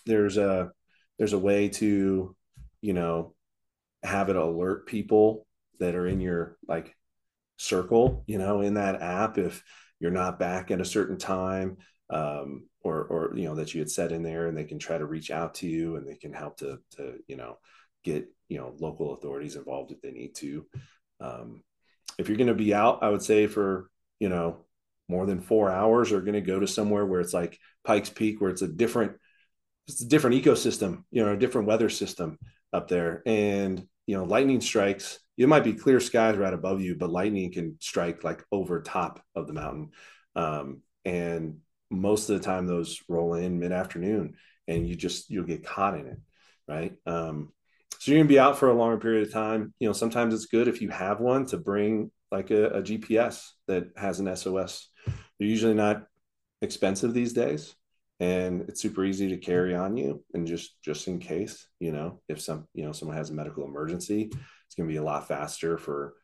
[0.06, 0.70] There's a
[1.18, 2.34] there's a way to,
[2.80, 3.34] you know,
[4.02, 5.46] have it alert people
[5.80, 6.94] that are in your like
[7.56, 9.62] circle, you know, in that app if
[10.00, 11.76] you're not back at a certain time.
[12.10, 14.96] Um, or or you know that you had set in there and they can try
[14.96, 17.58] to reach out to you and they can help to to you know
[18.04, 20.64] get you know local authorities involved if they need to
[21.20, 21.62] um,
[22.18, 24.64] if you're going to be out i would say for you know
[25.08, 28.40] more than four hours are going to go to somewhere where it's like Pikes Peak,
[28.40, 29.12] where it's a different,
[29.86, 32.38] it's a different ecosystem, you know, a different weather system
[32.72, 33.22] up there.
[33.24, 37.50] And, you know, lightning strikes, it might be clear skies right above you, but lightning
[37.52, 39.90] can strike like over top of the mountain.
[40.36, 41.58] Um, and
[41.90, 44.34] most of the time those roll in mid afternoon
[44.66, 46.18] and you just, you'll get caught in it.
[46.66, 46.94] Right.
[47.06, 47.52] Um,
[47.98, 49.74] so you're gonna be out for a longer period of time.
[49.80, 53.44] You know, sometimes it's good if you have one to bring like a, a GPS
[53.66, 54.88] that has an SOS.
[55.06, 56.06] They're usually not
[56.62, 57.74] expensive these days,
[58.20, 60.24] and it's super easy to carry on you.
[60.32, 63.64] And just just in case, you know, if some you know someone has a medical
[63.64, 66.14] emergency, it's gonna be a lot faster for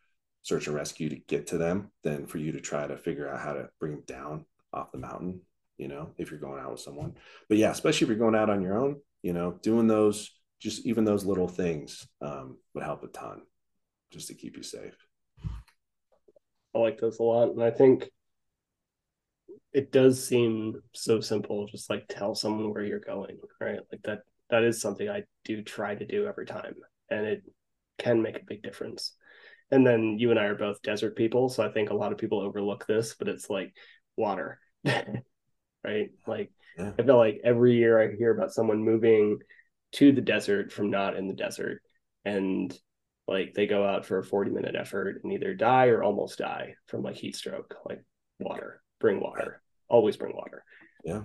[0.42, 3.40] search and rescue to get to them than for you to try to figure out
[3.40, 5.40] how to bring them down off the mountain.
[5.76, 7.14] You know, if you're going out with someone,
[7.48, 10.86] but yeah, especially if you're going out on your own, you know, doing those just
[10.86, 13.42] even those little things um, would help a ton
[14.12, 14.96] just to keep you safe.
[16.74, 17.50] I like those a lot.
[17.50, 18.08] And I think
[19.72, 23.80] it does seem so simple, just like tell someone where you're going, right?
[23.92, 26.74] Like that, that is something I do try to do every time.
[27.10, 27.42] And it
[27.98, 29.14] can make a big difference.
[29.70, 31.48] And then you and I are both desert people.
[31.48, 33.74] So I think a lot of people overlook this, but it's like
[34.16, 34.60] water,
[35.84, 36.10] right?
[36.26, 36.92] Like yeah.
[36.98, 39.38] I feel like every year I hear about someone moving
[39.92, 41.82] to the desert from not in the desert.
[42.24, 42.76] And
[43.28, 46.74] like they go out for a 40 minute effort and either die or almost die
[46.86, 48.02] from like heat stroke like
[48.40, 48.82] water.
[49.00, 49.62] Bring water.
[49.88, 50.64] Always bring water.
[51.04, 51.22] Yeah.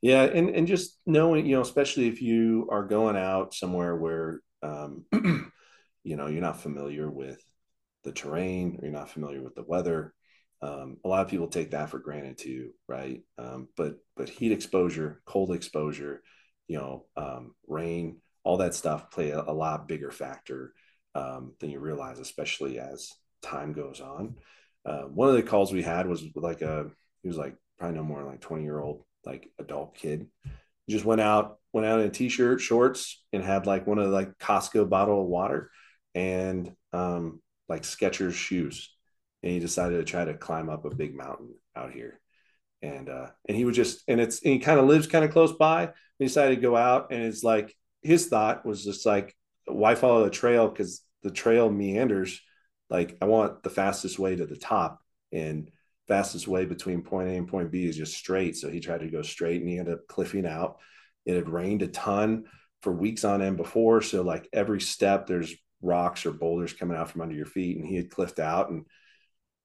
[0.00, 4.40] Yeah and and just knowing you know especially if you are going out somewhere where
[4.62, 5.04] um
[6.04, 7.42] you know you're not familiar with
[8.04, 10.14] the terrain or you're not familiar with the weather
[10.62, 14.52] um, a lot of people take that for granted too right um, but but heat
[14.52, 16.22] exposure cold exposure
[16.68, 20.72] you know, um, rain, all that stuff play a, a lot bigger factor
[21.14, 24.36] um, than you realize, especially as time goes on.
[24.84, 26.86] Uh, one of the calls we had was like a,
[27.22, 30.26] he was like probably no more like 20 year old, like adult kid.
[30.86, 34.06] He just went out, went out in a t-shirt, shorts, and had like one of
[34.06, 35.70] the like Costco bottle of water
[36.14, 38.95] and um, like Skechers shoes.
[39.46, 42.20] And he decided to try to climb up a big mountain out here
[42.82, 45.30] and uh, and he would just and it's and he kind of lives kind of
[45.30, 45.90] close by.
[46.18, 49.34] He decided to go out, and it's like his thought was just like,
[49.66, 50.68] why follow the trail?
[50.68, 52.40] Because the trail meanders.
[52.88, 55.00] Like I want the fastest way to the top,
[55.32, 55.70] and
[56.06, 58.56] fastest way between point A and point B is just straight.
[58.56, 60.78] So he tried to go straight, and he ended up cliffing out.
[61.24, 62.44] It had rained a ton
[62.82, 67.10] for weeks on end before, so like every step there's rocks or boulders coming out
[67.10, 68.84] from under your feet, and he had cliffed out and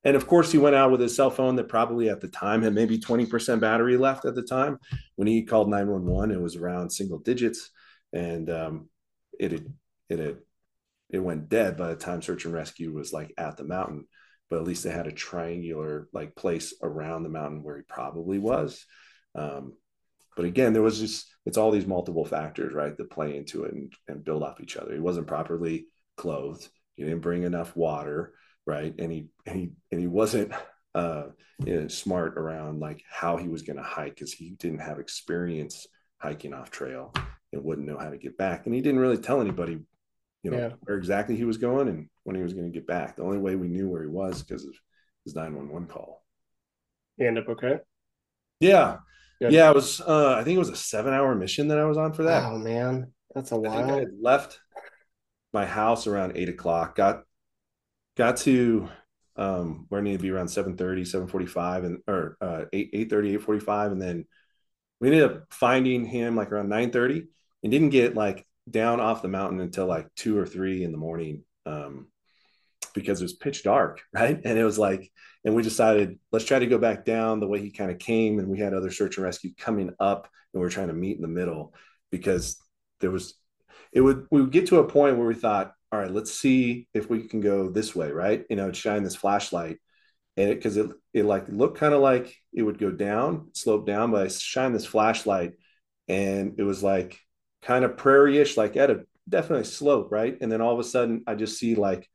[0.03, 2.63] and of course, he went out with his cell phone that probably at the time
[2.63, 4.79] had maybe 20% battery left at the time.
[5.15, 7.69] When he called 911, it was around single digits.
[8.11, 8.89] And um,
[9.39, 9.73] it had,
[10.09, 10.37] it had,
[11.11, 14.07] it went dead by the time search and rescue was like at the mountain.
[14.49, 18.39] But at least they had a triangular like place around the mountain where he probably
[18.39, 18.83] was.
[19.35, 19.73] Um,
[20.35, 23.73] but again, there was just, it's all these multiple factors, right, that play into it
[23.73, 24.93] and, and build off each other.
[24.93, 25.85] He wasn't properly
[26.17, 26.67] clothed.
[26.95, 28.33] He didn't bring enough water
[28.65, 28.93] right?
[28.97, 30.53] And he and he and he wasn't
[30.93, 31.23] uh,
[31.65, 34.99] you know, smart around like how he was going to hike because he didn't have
[34.99, 37.13] experience hiking off trail
[37.53, 38.65] and wouldn't know how to get back.
[38.65, 39.79] And he didn't really tell anybody,
[40.43, 40.69] you know, yeah.
[40.81, 43.15] where exactly he was going and when he was going to get back.
[43.15, 44.73] The only way we knew where he was because of
[45.23, 46.23] his 911 call.
[47.17, 47.79] He ended up okay.
[48.59, 48.97] Yeah.
[49.39, 49.49] Yeah.
[49.49, 51.97] yeah it was, uh, I think it was a seven hour mission that I was
[51.97, 52.43] on for that.
[52.43, 53.13] Oh man.
[53.33, 53.91] That's a while.
[53.91, 54.59] I, I left
[55.53, 57.23] my house around eight o'clock, got
[58.17, 58.89] got to
[59.35, 63.91] um, where I needed to be around 730, 745 and or uh 8 830, 845.
[63.91, 64.25] And then
[64.99, 67.27] we ended up finding him like around 930
[67.63, 70.97] and didn't get like down off the mountain until like two or three in the
[70.97, 71.43] morning.
[71.65, 72.07] Um,
[72.93, 74.39] because it was pitch dark, right?
[74.43, 75.11] And it was like,
[75.43, 78.39] and we decided let's try to go back down the way he kind of came,
[78.39, 81.15] and we had other search and rescue coming up, and we are trying to meet
[81.15, 81.73] in the middle
[82.11, 82.61] because
[82.99, 83.33] there was,
[83.91, 86.87] it would we would get to a point where we thought all right, let's see
[86.93, 88.45] if we can go this way, right?
[88.49, 89.77] You know, shine this flashlight.
[90.37, 93.85] And it, cause it, it like looked kind of like it would go down, slope
[93.85, 95.53] down, but I shine this flashlight
[96.07, 97.19] and it was like
[97.61, 100.37] kind of prairie-ish, like at a definitely slope, right?
[100.39, 102.09] And then all of a sudden I just see like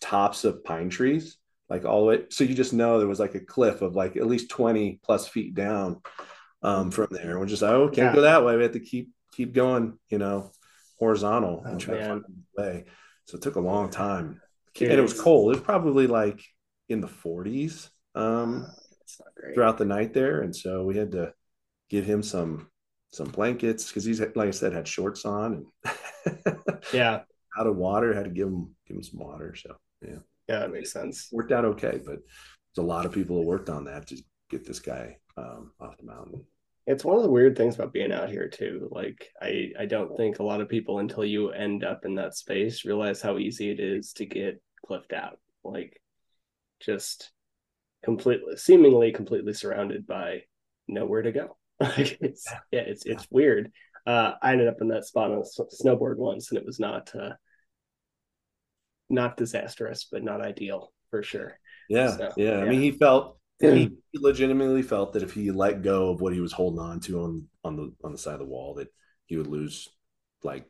[0.00, 1.36] tops of pine trees,
[1.68, 2.24] like all the way.
[2.30, 5.28] So you just know there was like a cliff of like at least 20 plus
[5.28, 6.00] feet down
[6.62, 7.32] um, from there.
[7.32, 8.14] And we're just, oh, can't yeah.
[8.14, 8.56] go that way.
[8.56, 10.50] We have to keep, keep going, you know,
[10.98, 12.02] horizontal oh, and try man.
[12.02, 12.84] to find a way.
[13.26, 14.40] So it took a long time.
[14.90, 15.52] And it was cold.
[15.52, 16.42] It was probably like
[16.88, 18.66] in the 40s um,
[19.54, 20.40] throughout the night there.
[20.40, 21.32] And so we had to
[21.90, 22.68] give him some
[23.12, 26.56] some blankets because he's like I said had shorts on and
[26.94, 27.20] yeah
[27.58, 30.16] out of water had to give him give him some water so yeah
[30.48, 32.20] yeah that makes sense worked out okay but
[32.74, 34.16] there's a lot of people who worked on that to
[34.52, 36.44] get this guy um, off the mountain.
[36.86, 38.88] It's one of the weird things about being out here too.
[38.90, 42.36] Like I, I don't think a lot of people until you end up in that
[42.36, 45.38] space realize how easy it is to get cliffed out.
[45.64, 46.00] Like
[46.80, 47.30] just
[48.02, 50.42] completely seemingly completely surrounded by
[50.88, 51.56] nowhere to go.
[51.80, 53.72] Like it's yeah, it's it's weird.
[54.06, 57.12] Uh, I ended up in that spot on a snowboard once, and it was not
[57.12, 57.32] uh,
[59.10, 61.58] not disastrous, but not ideal for sure.
[61.88, 62.58] Yeah, so, yeah.
[62.58, 66.40] I mean, he felt he legitimately felt that if he let go of what he
[66.40, 68.88] was holding on to on on the on the side of the wall, that
[69.26, 69.88] he would lose
[70.42, 70.66] like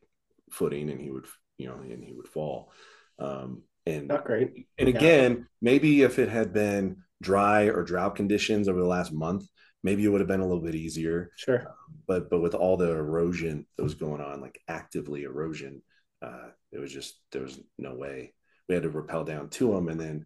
[0.51, 1.27] footing and he would
[1.59, 2.71] you know and he would fall.
[3.19, 4.67] Um, and not great.
[4.79, 9.47] And again, maybe if it had been dry or drought conditions over the last month,
[9.83, 11.31] maybe it would have been a little bit easier.
[11.37, 11.61] Sure.
[11.61, 11.75] Um,
[12.07, 15.83] but but with all the erosion that was going on, like actively erosion,
[16.21, 18.35] uh, it was just there was no way.
[18.69, 20.25] We had to rappel down to him and then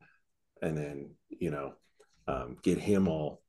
[0.62, 1.74] and then you know
[2.28, 3.42] um, get him all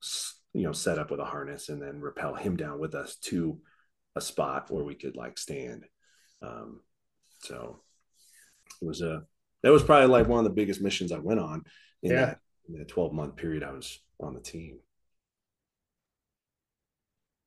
[0.54, 3.60] you know set up with a harness and then rappel him down with us to
[4.16, 5.86] a spot where we could like stand.
[6.42, 6.82] Um,
[7.40, 7.82] so
[8.82, 9.24] it was a
[9.64, 11.64] that was probably like one of the biggest missions I went on
[12.04, 12.26] in yeah.
[12.26, 14.80] that in the 12 month period I was on the team.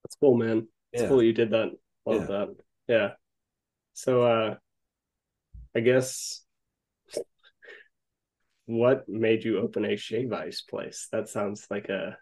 [0.05, 0.67] That's cool, man.
[0.93, 1.09] It's yeah.
[1.09, 1.71] cool you did that.
[2.07, 2.27] Love yeah.
[2.27, 2.49] that.
[2.89, 3.11] Yeah.
[3.95, 4.55] So uh
[5.75, 6.43] I guess
[8.71, 11.09] what made you open a shave ice place?
[11.11, 12.17] That sounds like a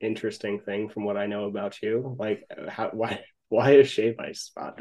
[0.00, 2.16] interesting thing from what I know about you.
[2.18, 4.80] Like how why why a shave ice spot?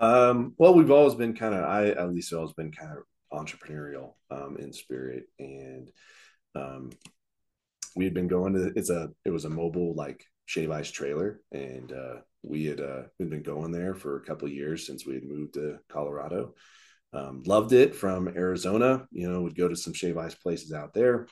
[0.00, 4.14] Um well we've always been kind of I at least always been kind of entrepreneurial
[4.30, 5.90] um in spirit and
[6.54, 6.90] um
[7.96, 11.40] we had been going to it's a it was a mobile like shave ice trailer
[11.52, 15.14] and uh we had uh we'd been going there for a couple years since we
[15.14, 16.54] had moved to colorado
[17.14, 20.94] um, loved it from arizona you know would go to some shave ice places out
[20.94, 21.26] there.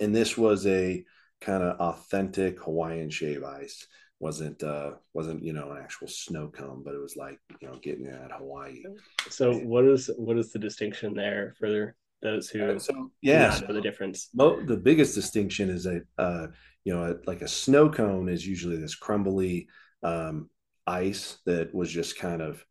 [0.00, 1.04] And this was a
[1.40, 3.86] kind of authentic hawaiian shave ice.
[4.20, 7.78] Wasn't uh wasn't you know an actual snow cone but it was like you know
[7.82, 8.84] getting it at hawaii.
[9.28, 13.50] So and, what is what is the distinction there for those who uh, so yeah
[13.50, 14.30] for the difference?
[14.32, 16.46] Mo- the biggest distinction is a uh
[16.84, 19.68] you know, like a snow cone is usually this crumbly
[20.02, 20.50] um,
[20.86, 22.64] ice that was just kind of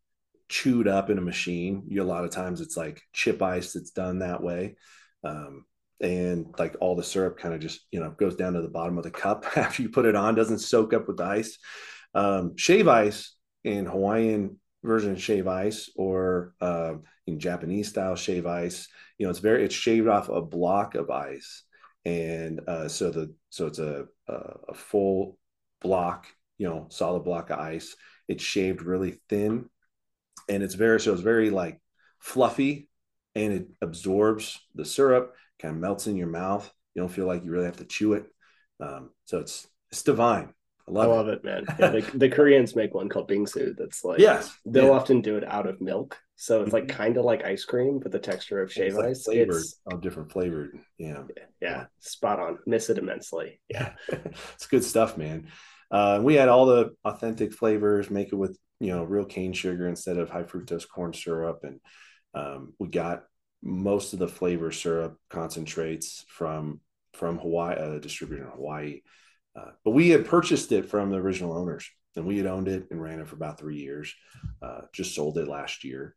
[0.52, 1.84] chewed up in a machine.
[1.88, 4.76] You a lot of times it's like chip ice that's done that way.
[5.24, 5.64] Um,
[6.00, 8.98] and like all the syrup kind of just you know goes down to the bottom
[8.98, 11.58] of the cup after you put it on doesn't soak up with ice
[12.14, 16.94] um, shave ice in hawaiian version shave ice or uh,
[17.28, 21.08] in japanese style shave ice you know it's very it's shaved off a block of
[21.08, 21.62] ice
[22.04, 24.34] and uh, so the so it's a, a,
[24.70, 25.38] a full
[25.82, 26.26] block,
[26.58, 27.94] you know, solid block of ice.
[28.28, 29.68] It's shaved really thin,
[30.48, 31.80] and it's very so it's very like
[32.18, 32.88] fluffy,
[33.34, 36.70] and it absorbs the syrup, kind of melts in your mouth.
[36.94, 38.26] You don't feel like you really have to chew it.
[38.80, 40.52] Um, so it's it's divine.
[40.88, 41.38] I love, I love it.
[41.38, 41.44] it.
[41.44, 41.64] man.
[41.78, 44.90] Yeah, the, the, Koreans make one called bingsu that's like yes, they'll yeah.
[44.90, 46.18] often do it out of milk.
[46.36, 46.96] So it's like mm-hmm.
[46.96, 49.24] kind of like ice cream, but the texture of shave like ice.
[49.24, 50.76] Flavored, it's all different flavored.
[50.98, 51.22] Yeah.
[51.36, 51.44] yeah.
[51.60, 51.84] Yeah.
[52.00, 52.58] Spot on.
[52.66, 53.60] Miss it immensely.
[53.68, 53.92] Yeah.
[54.08, 55.46] it's good stuff, man.
[55.92, 59.86] Uh, we had all the authentic flavors, make it with, you know, real cane sugar
[59.86, 61.60] instead of high fructose corn syrup.
[61.62, 61.80] And
[62.34, 63.24] um, we got
[63.62, 66.80] most of the flavor syrup concentrates from
[67.12, 69.02] from Hawaii, a distributor in Hawaii.
[69.54, 72.86] Uh, but we had purchased it from the original owners and we had owned it
[72.90, 74.14] and ran it for about three years.
[74.62, 76.16] Uh, just sold it last year.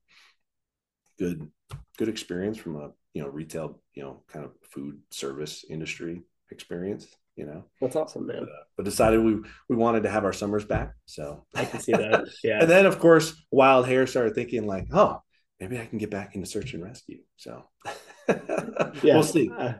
[1.19, 1.49] Good,
[1.97, 7.07] good experience from a you know retail you know kind of food service industry experience.
[7.35, 8.39] You know, that's awesome, man.
[8.39, 9.35] But, uh, but decided we
[9.69, 10.93] we wanted to have our summers back.
[11.05, 12.25] So I can see that.
[12.43, 12.59] Yeah.
[12.61, 15.21] and then of course, Wild Hair started thinking like, oh,
[15.59, 17.19] maybe I can get back into search and rescue.
[17.35, 17.63] So
[18.29, 19.49] yeah, we'll see.
[19.49, 19.73] Uh,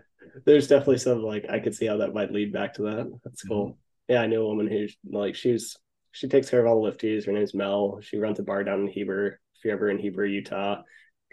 [0.46, 3.20] there's definitely some like I could see how that might lead back to that.
[3.24, 3.70] That's cool.
[3.70, 4.13] Mm-hmm.
[4.13, 5.78] Yeah, I knew a woman who like she's
[6.12, 7.26] she takes care of all the lifties.
[7.26, 8.00] Her name's Mel.
[8.02, 9.39] She runs a bar down in Heber.
[9.58, 10.82] If you're ever in Heber, Utah,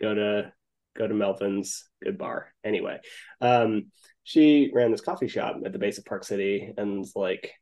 [0.01, 0.53] go to
[0.96, 1.85] go to Melvin's.
[2.02, 2.52] Good bar.
[2.64, 2.98] Anyway,
[3.40, 3.87] um,
[4.24, 7.52] she ran this coffee shop at the base of Park City, and like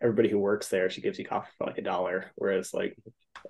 [0.00, 2.96] everybody who works there, she gives you coffee for like a dollar, whereas like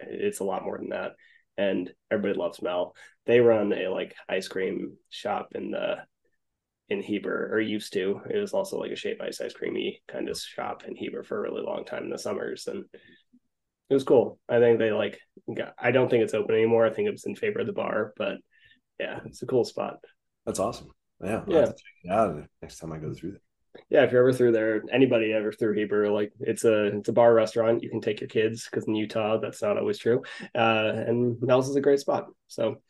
[0.00, 1.12] it's a lot more than that.
[1.56, 2.94] And everybody loves Mel.
[3.26, 5.96] They run a like ice cream shop in the
[6.88, 8.20] in Heber or used to.
[8.28, 11.38] It was also like a shave ice ice creamy kind of shop in Heber for
[11.38, 12.66] a really long time in the summers.
[12.66, 12.84] And
[13.88, 14.38] it was cool.
[14.48, 15.18] I think they like
[15.54, 16.86] got, I don't think it's open anymore.
[16.86, 18.38] I think it was in favor of the bar, but
[19.00, 19.98] yeah, it's a cool spot.
[20.46, 20.90] That's awesome.
[21.22, 21.42] Yeah.
[21.46, 21.66] I'll yeah.
[21.66, 23.40] check it out next time I go through there.
[23.88, 27.12] Yeah, if you're ever through there, anybody ever through Heber, like it's a it's a
[27.12, 27.82] bar restaurant.
[27.82, 30.22] You can take your kids because in Utah that's not always true.
[30.54, 32.26] Uh, and Mel's is a great spot.
[32.48, 32.82] So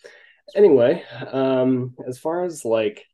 [0.54, 3.04] anyway, um, as far as like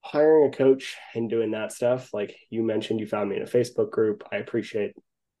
[0.00, 3.46] hiring a coach and doing that stuff, like you mentioned, you found me in a
[3.46, 4.24] Facebook group.
[4.32, 4.94] I appreciate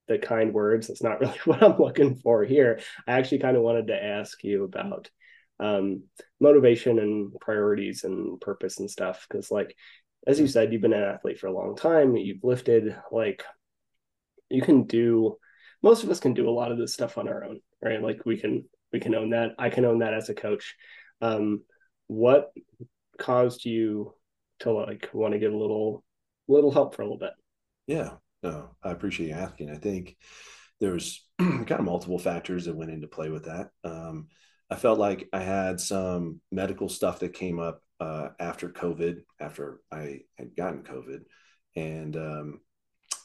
[0.08, 0.88] the kind words.
[0.88, 2.80] That's not really what I'm looking for here.
[3.06, 5.10] I actually kind of wanted to ask you about
[5.60, 6.04] um,
[6.40, 9.26] motivation and priorities and purpose and stuff.
[9.28, 9.74] Because, like,
[10.26, 12.16] as you said, you've been an athlete for a long time.
[12.16, 13.44] You've lifted, like,
[14.48, 15.36] you can do.
[15.82, 18.02] Most of us can do a lot of this stuff on our own, right?
[18.02, 19.54] Like, we can we can own that.
[19.58, 20.76] I can own that as a coach.
[21.20, 21.62] Um,
[22.06, 22.52] what
[23.18, 24.14] caused you
[24.60, 26.04] to like want to get a little
[26.48, 27.32] little help for a little bit?
[27.86, 29.70] Yeah, no, I appreciate you asking.
[29.70, 30.16] I think
[30.80, 33.70] there was kind of multiple factors that went into play with that.
[33.84, 34.28] Um,
[34.70, 39.80] I felt like I had some medical stuff that came up uh, after COVID, after
[39.90, 41.22] I had gotten COVID,
[41.74, 42.60] and um,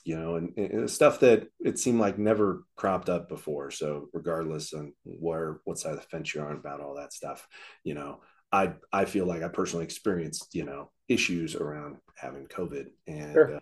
[0.06, 3.72] you know, and, and, stuff that it seemed like never cropped up before.
[3.72, 7.48] So regardless on where what side of the fence you're on about all that stuff,
[7.84, 8.22] you know,
[8.52, 13.34] I I feel like I personally experienced you know issues around having COVID and.
[13.34, 13.56] Sure.
[13.56, 13.60] Uh,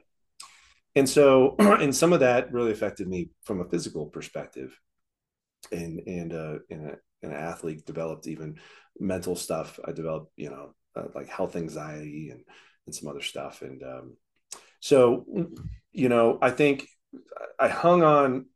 [0.94, 4.78] and so, and some of that really affected me from a physical perspective,
[5.72, 8.60] and and uh, and an athlete developed even
[9.00, 9.80] mental stuff.
[9.86, 12.44] I developed, you know, uh, like health anxiety and
[12.86, 13.62] and some other stuff.
[13.62, 14.18] And um,
[14.80, 15.26] so,
[15.92, 16.88] you know, I think
[17.60, 18.48] I hung on,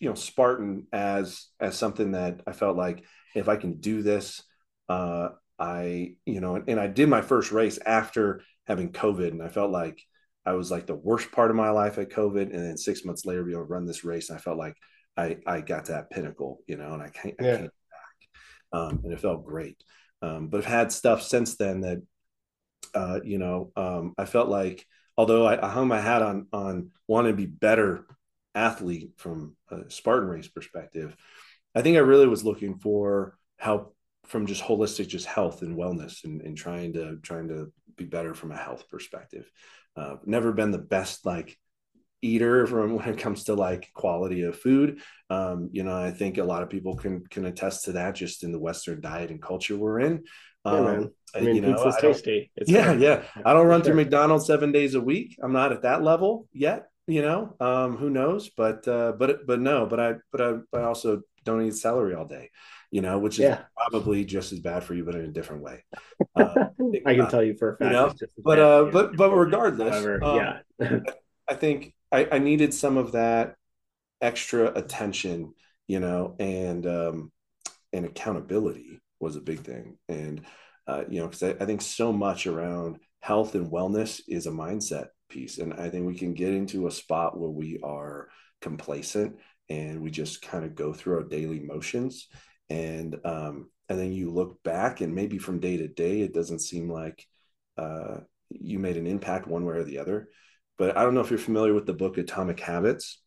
[0.00, 3.04] you know, Spartan as as something that I felt like
[3.34, 4.42] if I can do this,
[4.88, 5.28] uh,
[5.58, 9.48] I, you know, and, and I did my first race after having COVID, and I
[9.48, 10.00] felt like
[10.46, 13.26] I was like the worst part of my life at COVID, and then six months
[13.26, 14.74] later, be able to run this race, and I felt like
[15.16, 17.54] I I got to that pinnacle, you know, and I can't, yeah.
[17.54, 17.70] I back,
[18.72, 19.82] um, and it felt great.
[20.22, 22.02] Um, but I've had stuff since then that,
[22.94, 24.84] uh, you know, um, I felt like
[25.16, 28.06] although I, I, hung my hat on on wanting to be better
[28.54, 31.16] athlete from a Spartan race perspective,
[31.74, 33.94] I think I really was looking for help
[34.26, 38.34] from just holistic, just health and wellness, and, and trying to trying to be better
[38.34, 39.50] from a health perspective.
[39.96, 41.58] Uh, never been the best like
[42.22, 45.00] eater from when it comes to like quality of food.
[45.30, 48.44] Um, you know, I think a lot of people can can attest to that just
[48.44, 50.24] in the Western diet and culture we're in.
[50.64, 51.10] Um, yeah, man.
[51.34, 52.50] I mean, you know, pizza's tasty.
[52.56, 53.22] It's yeah, yeah.
[53.44, 53.86] I don't run sure.
[53.86, 55.38] through McDonald's seven days a week.
[55.42, 56.86] I'm not at that level yet.
[57.06, 58.50] You know, um, who knows?
[58.50, 59.86] But uh, but but no.
[59.86, 62.50] But I but I but I also don't eat celery all day.
[62.90, 63.62] You know, which is yeah.
[63.76, 65.84] probably just as bad for you, but in a different way.
[66.36, 66.66] Uh,
[67.04, 67.90] I can uh, tell you for a fact.
[67.90, 68.14] You know?
[68.38, 70.36] but uh, but but regardless, However, um,
[70.80, 71.00] yeah.
[71.48, 73.56] I think I, I needed some of that
[74.20, 75.54] extra attention,
[75.86, 77.32] you know, and um,
[77.92, 79.98] and accountability was a big thing.
[80.08, 80.42] And
[80.86, 84.50] uh, you know, because I, I think so much around health and wellness is a
[84.50, 88.28] mindset piece, and I think we can get into a spot where we are
[88.60, 89.36] complacent
[89.68, 92.28] and we just kind of go through our daily motions,
[92.70, 96.60] and um, and then you look back, and maybe from day to day, it doesn't
[96.60, 97.26] seem like
[97.76, 98.18] uh,
[98.50, 100.28] you made an impact one way or the other
[100.78, 103.20] but I don't know if you're familiar with the book Atomic Habits,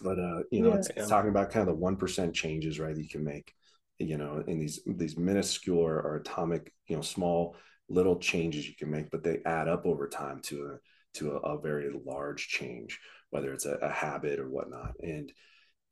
[0.00, 1.02] but uh, you know, yeah, it's, yeah.
[1.02, 2.94] it's, talking about kind of the one percent changes, right?
[2.94, 3.52] That you can make,
[3.98, 7.56] you know, in these these minuscule or, or, atomic, you know, small
[7.88, 10.78] little changes you can make, but they add up over time to a
[11.18, 13.00] to a, a very large change,
[13.30, 14.94] whether it's a, a habit or whatnot.
[15.02, 15.32] And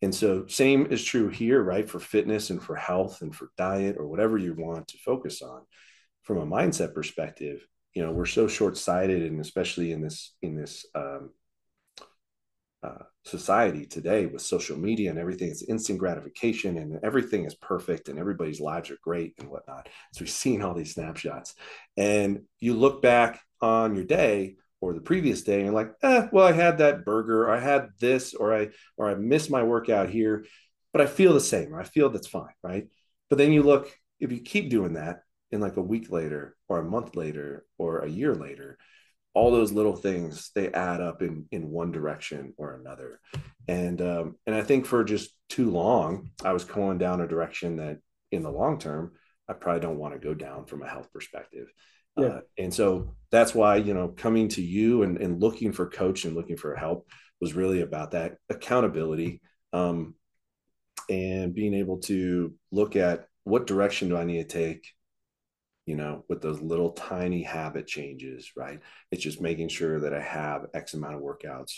[0.01, 1.89] and so same is true here, right?
[1.89, 5.63] For fitness and for health and for diet or whatever you want to focus on.
[6.23, 7.67] From a mindset perspective,
[7.99, 11.31] you know we're so short-sighted and especially in this in this um,
[12.85, 18.09] uh, society today with social media and everything it's instant gratification and everything is perfect
[18.09, 19.89] and everybody's lives are great and whatnot.
[20.13, 21.57] So we've seen all these snapshots.
[21.97, 26.47] And you look back on your day or the previous day and like eh, well
[26.47, 30.09] i had that burger or i had this or i or i missed my workout
[30.09, 30.45] here
[30.93, 32.87] but i feel the same i feel that's fine right?
[33.29, 33.91] But then you look
[34.21, 38.01] if you keep doing that in like a week later or a month later or
[38.01, 38.79] a year later
[39.35, 43.21] all those little things they add up in in one direction or another
[43.69, 47.77] and um and i think for just too long i was going down a direction
[47.77, 47.99] that
[48.33, 49.13] in the long term
[49.49, 51.69] i probably don't want to go down from a health perspective
[52.17, 52.27] yeah.
[52.27, 56.25] Uh, and so that's why you know coming to you and, and looking for coach
[56.25, 57.07] and looking for help
[57.41, 59.41] was really about that accountability
[59.73, 60.15] um,
[61.09, 64.85] and being able to look at what direction do i need to take
[65.89, 68.79] you know, with those little tiny habit changes, right?
[69.11, 71.73] It's just making sure that I have X amount of workouts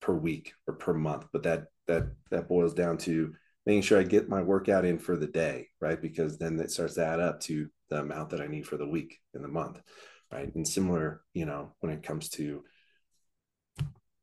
[0.00, 1.26] per week or per month.
[1.32, 3.34] But that that that boils down to
[3.66, 6.00] making sure I get my workout in for the day, right?
[6.00, 8.88] Because then it starts to add up to the amount that I need for the
[8.88, 9.82] week in the month,
[10.30, 10.54] right?
[10.54, 12.62] And similar, you know, when it comes to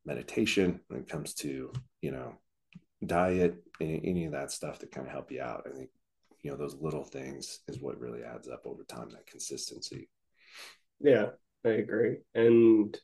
[0.05, 2.35] meditation, when it comes to, you know,
[3.05, 5.65] diet, any, any of that stuff that kind of help you out.
[5.69, 5.89] I think
[6.45, 10.07] you know those little things is what really adds up over time that consistency
[10.99, 11.29] yeah
[11.65, 12.17] I agree.
[12.35, 12.95] And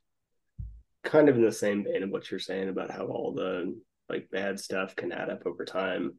[1.03, 3.75] kind of in the same vein of what you're saying about how all the
[4.07, 6.13] like bad stuff can add up over time.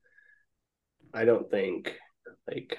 [1.14, 1.96] I don't think
[2.50, 2.78] like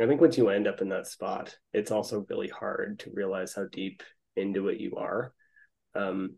[0.00, 3.54] I think once you end up in that spot, it's also really hard to realize
[3.54, 4.02] how deep
[4.34, 5.32] into it you are.
[5.94, 6.36] Um,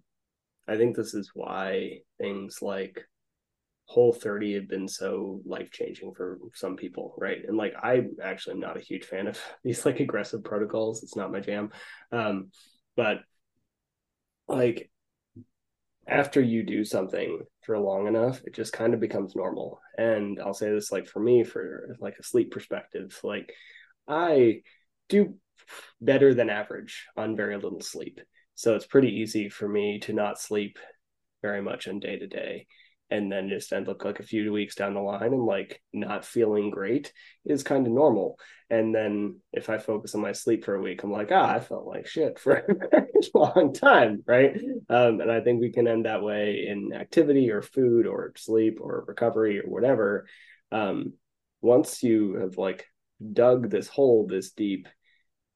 [0.69, 3.03] I think this is why things like
[3.89, 7.39] whole 30 have been so life changing for some people right?
[7.47, 11.03] And like i actually am not a huge fan of these like aggressive protocols.
[11.03, 11.71] It's not my jam.
[12.13, 12.51] Um
[12.97, 13.19] but
[14.47, 14.91] like
[16.07, 19.81] after you do something for long enough it just kind of becomes normal.
[19.97, 23.53] And i'll say this like for me for like a sleep perspective like
[24.07, 24.63] i
[25.09, 25.35] do
[26.01, 28.21] better than average on very little sleep.
[28.55, 30.79] So it's pretty easy for me to not sleep
[31.43, 32.67] very much on day to day
[33.11, 36.25] and then just end up like a few weeks down the line and like not
[36.25, 37.13] feeling great
[37.45, 38.39] is kind of normal.
[38.71, 41.61] And then if I focus on my sleep for a week, I'm like, ah, I
[41.61, 42.57] felt like shit for
[42.93, 44.55] a long time, right?
[44.91, 48.79] Um, and I think we can end that way in activity or food or sleep
[48.81, 50.27] or recovery or whatever.
[50.71, 51.15] Um,
[51.63, 52.87] once you have like
[53.33, 54.87] dug this hole this deep,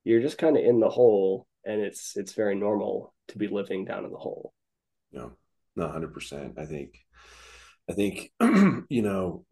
[0.04, 3.84] you're just kind of in the hole, and it's it's very normal to be living
[3.84, 4.52] down in the hole.
[5.12, 5.28] Yeah,
[5.76, 6.58] no, hundred percent.
[6.58, 6.96] I think
[7.92, 8.30] I think,
[8.88, 9.44] you know,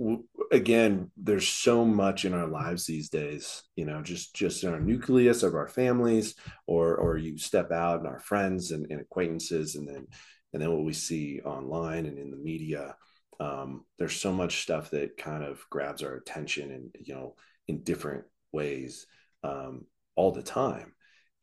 [0.51, 4.81] again, there's so much in our lives these days, you know, just, just in our
[4.81, 6.37] nucleus of our families,
[6.67, 10.07] or, or you step out and our friends and, and acquaintances, and then,
[10.55, 12.97] and then what we see online and in the media,
[13.41, 17.35] um, there's so much stuff that kind of grabs our attention and, you know,
[17.69, 19.07] in different ways
[19.45, 19.85] um,
[20.17, 20.95] all the time.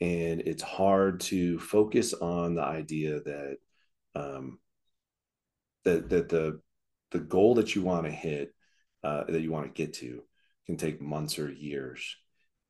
[0.01, 3.57] And it's hard to focus on the idea that,
[4.15, 4.57] um,
[5.83, 6.59] that, that the
[7.11, 8.53] the goal that you want to hit
[9.03, 10.23] uh, that you want to get to
[10.65, 12.17] can take months or years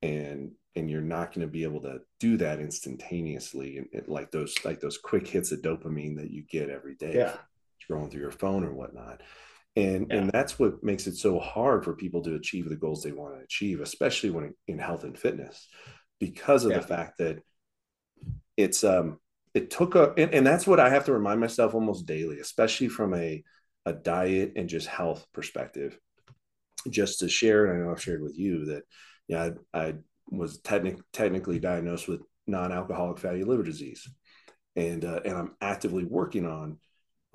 [0.02, 4.54] and and you're not going to be able to do that instantaneously and, like those
[4.64, 7.36] like those quick hits of dopamine that you get every day yeah.
[7.84, 9.22] scrolling through your phone or whatnot
[9.74, 10.16] and yeah.
[10.16, 13.34] and that's what makes it so hard for people to achieve the goals they want
[13.34, 15.68] to achieve especially when in health and fitness
[16.20, 16.78] because of yeah.
[16.78, 17.42] the fact that
[18.56, 19.18] it's um
[19.54, 22.88] it took a and, and that's what i have to remind myself almost daily especially
[22.88, 23.42] from a
[23.88, 25.98] a diet and just health perspective.
[26.88, 28.82] Just to share, and I know I've shared with you that,
[29.26, 29.94] yeah, I, I
[30.30, 34.08] was technic- technically diagnosed with non-alcoholic fatty liver disease,
[34.76, 36.78] and uh, and I'm actively working on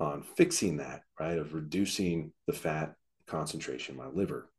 [0.00, 1.38] on fixing that, right?
[1.38, 2.94] Of reducing the fat
[3.26, 4.50] concentration in my liver,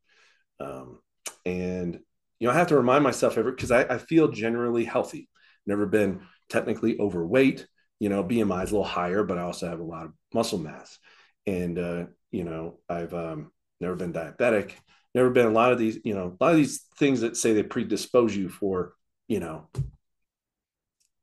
[0.60, 1.00] um,
[1.46, 2.00] and
[2.40, 5.30] you know I have to remind myself every because I, I feel generally healthy.
[5.66, 7.66] Never been technically overweight.
[8.00, 10.60] You know, BMI is a little higher, but I also have a lot of muscle
[10.60, 11.00] mass
[11.48, 14.72] and uh, you know I've um, never been diabetic,
[15.14, 17.54] never been a lot of these you know a lot of these things that say
[17.54, 18.94] they predispose you for
[19.28, 19.68] you know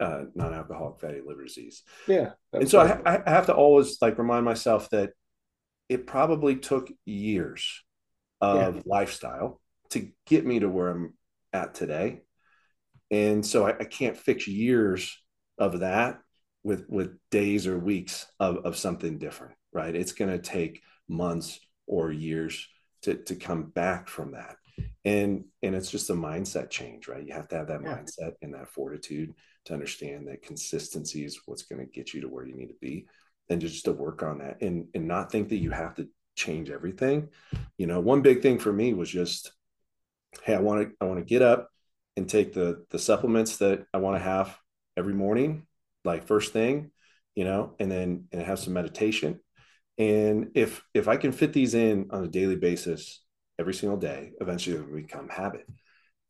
[0.01, 1.83] uh, non-alcoholic fatty liver disease.
[2.07, 5.11] Yeah, and so I, I have to always like remind myself that
[5.89, 7.83] it probably took years
[8.41, 8.83] of yeah.
[8.87, 9.61] lifestyle
[9.91, 11.15] to get me to where I'm
[11.53, 12.23] at today.
[13.11, 15.17] And so I, I, can't fix years
[15.59, 16.19] of that
[16.65, 19.95] with with days or weeks of, of something different right?
[19.95, 22.69] It's going to take months or years
[23.03, 24.57] to, to come back from that.
[25.05, 27.27] And, and it's just a mindset change, right?
[27.27, 27.97] You have to have that yeah.
[27.97, 29.35] mindset and that fortitude
[29.67, 32.77] to understand that consistency is what's going to get you to where you need to
[32.81, 33.07] be
[33.49, 36.71] and just to work on that and, and not think that you have to change
[36.71, 37.29] everything.
[37.77, 39.53] You know, one big thing for me was just,
[40.43, 41.69] Hey, I want to, I want to get up
[42.17, 44.57] and take the, the supplements that I want to have
[44.97, 45.67] every morning,
[46.05, 46.91] like first thing,
[47.35, 49.41] you know, and then, and have some meditation
[50.03, 53.23] and if if I can fit these in on a daily basis
[53.59, 55.67] every single day, eventually it will become habit,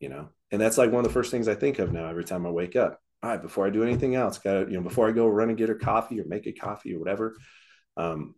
[0.00, 0.28] you know.
[0.50, 2.50] And that's like one of the first things I think of now every time I
[2.50, 2.98] wake up.
[3.22, 5.56] All right, before I do anything else, gotta, you know, before I go run and
[5.56, 7.36] get her coffee or make a coffee or whatever.
[7.96, 8.34] Um,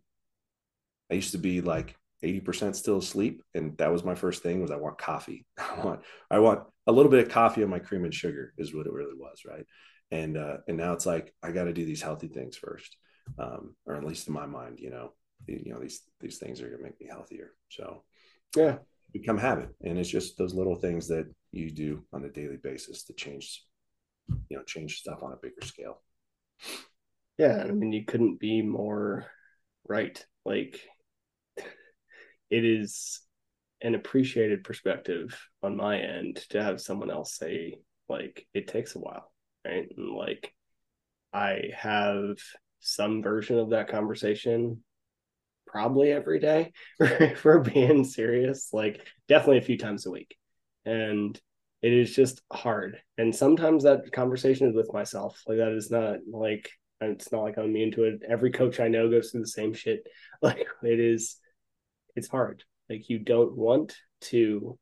[1.11, 3.41] I used to be like 80% still asleep.
[3.53, 5.45] And that was my first thing was I want coffee.
[5.57, 8.73] I want, I want a little bit of coffee on my cream and sugar is
[8.73, 9.41] what it really was.
[9.45, 9.65] Right.
[10.11, 12.95] And, uh, and now it's like, I got to do these healthy things first
[13.37, 15.13] um, or at least in my mind, you know,
[15.47, 17.51] you know these these things are going to make me healthier.
[17.69, 18.03] So
[18.55, 18.77] yeah,
[19.13, 23.03] become habit, and it's just those little things that you do on a daily basis
[23.05, 23.63] to change,
[24.49, 26.01] you know, change stuff on a bigger scale.
[27.37, 29.25] Yeah, I mean, you couldn't be more
[29.87, 30.23] right.
[30.45, 30.79] Like
[32.49, 33.21] it is
[33.81, 37.75] an appreciated perspective on my end to have someone else say
[38.07, 39.31] like it takes a while
[39.65, 40.53] right and like
[41.33, 42.37] i have
[42.79, 44.83] some version of that conversation
[45.67, 46.71] probably every day
[47.37, 50.37] for being serious like definitely a few times a week.
[50.85, 51.39] And
[51.81, 52.97] it is just hard.
[53.17, 55.41] And sometimes that conversation is with myself.
[55.47, 56.69] Like that is not like
[57.01, 58.21] it's not like i'm immune to it.
[58.27, 60.07] Every coach i know goes through the same shit.
[60.41, 61.37] Like it is
[62.15, 62.63] it's hard.
[62.89, 64.77] Like you don't want to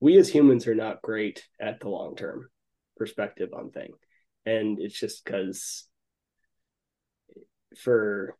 [0.00, 2.48] we as humans are not great at the long term
[2.96, 3.92] perspective on thing.
[4.44, 5.88] And it's just because
[7.76, 8.36] for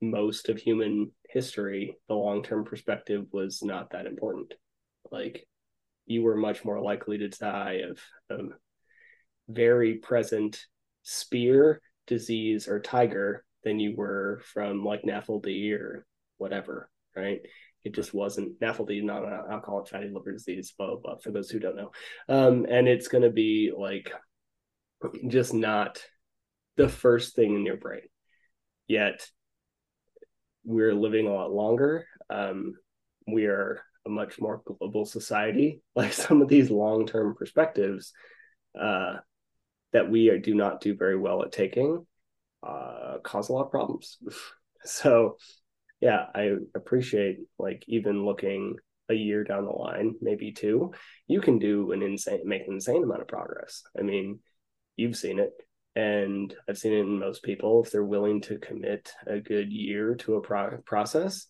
[0.00, 4.54] most of human history the long term perspective was not that important
[5.10, 5.46] like
[6.06, 8.42] you were much more likely to die of a
[9.48, 10.66] very present
[11.02, 16.06] spear disease or tiger than you were from like NAFLD or
[16.38, 17.40] whatever, right?
[17.84, 21.50] It just wasn't NAFLD, not an alcoholic fatty liver disease, blah, blah, blah, for those
[21.50, 21.90] who don't know.
[22.28, 24.12] Um, and it's going to be like
[25.28, 26.02] just not
[26.76, 28.02] the first thing in your brain.
[28.86, 29.26] Yet
[30.64, 32.06] we're living a lot longer.
[32.28, 32.74] Um,
[33.26, 38.12] we are a much more global society, like some of these long term perspectives
[38.80, 39.16] uh,
[39.92, 42.06] that we are, do not do very well at taking
[42.62, 44.18] uh, cause a lot of problems.
[44.84, 45.36] so,
[46.00, 48.76] yeah, I appreciate like even looking
[49.08, 50.92] a year down the line, maybe two,
[51.26, 53.82] you can do an insane, make an insane amount of progress.
[53.98, 54.40] I mean,
[54.96, 55.50] you've seen it.
[55.96, 57.82] And I've seen it in most people.
[57.82, 61.46] If they're willing to commit a good year to a pro- process,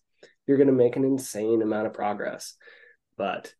[0.47, 2.55] you're going to make an insane amount of progress.
[3.17, 3.53] But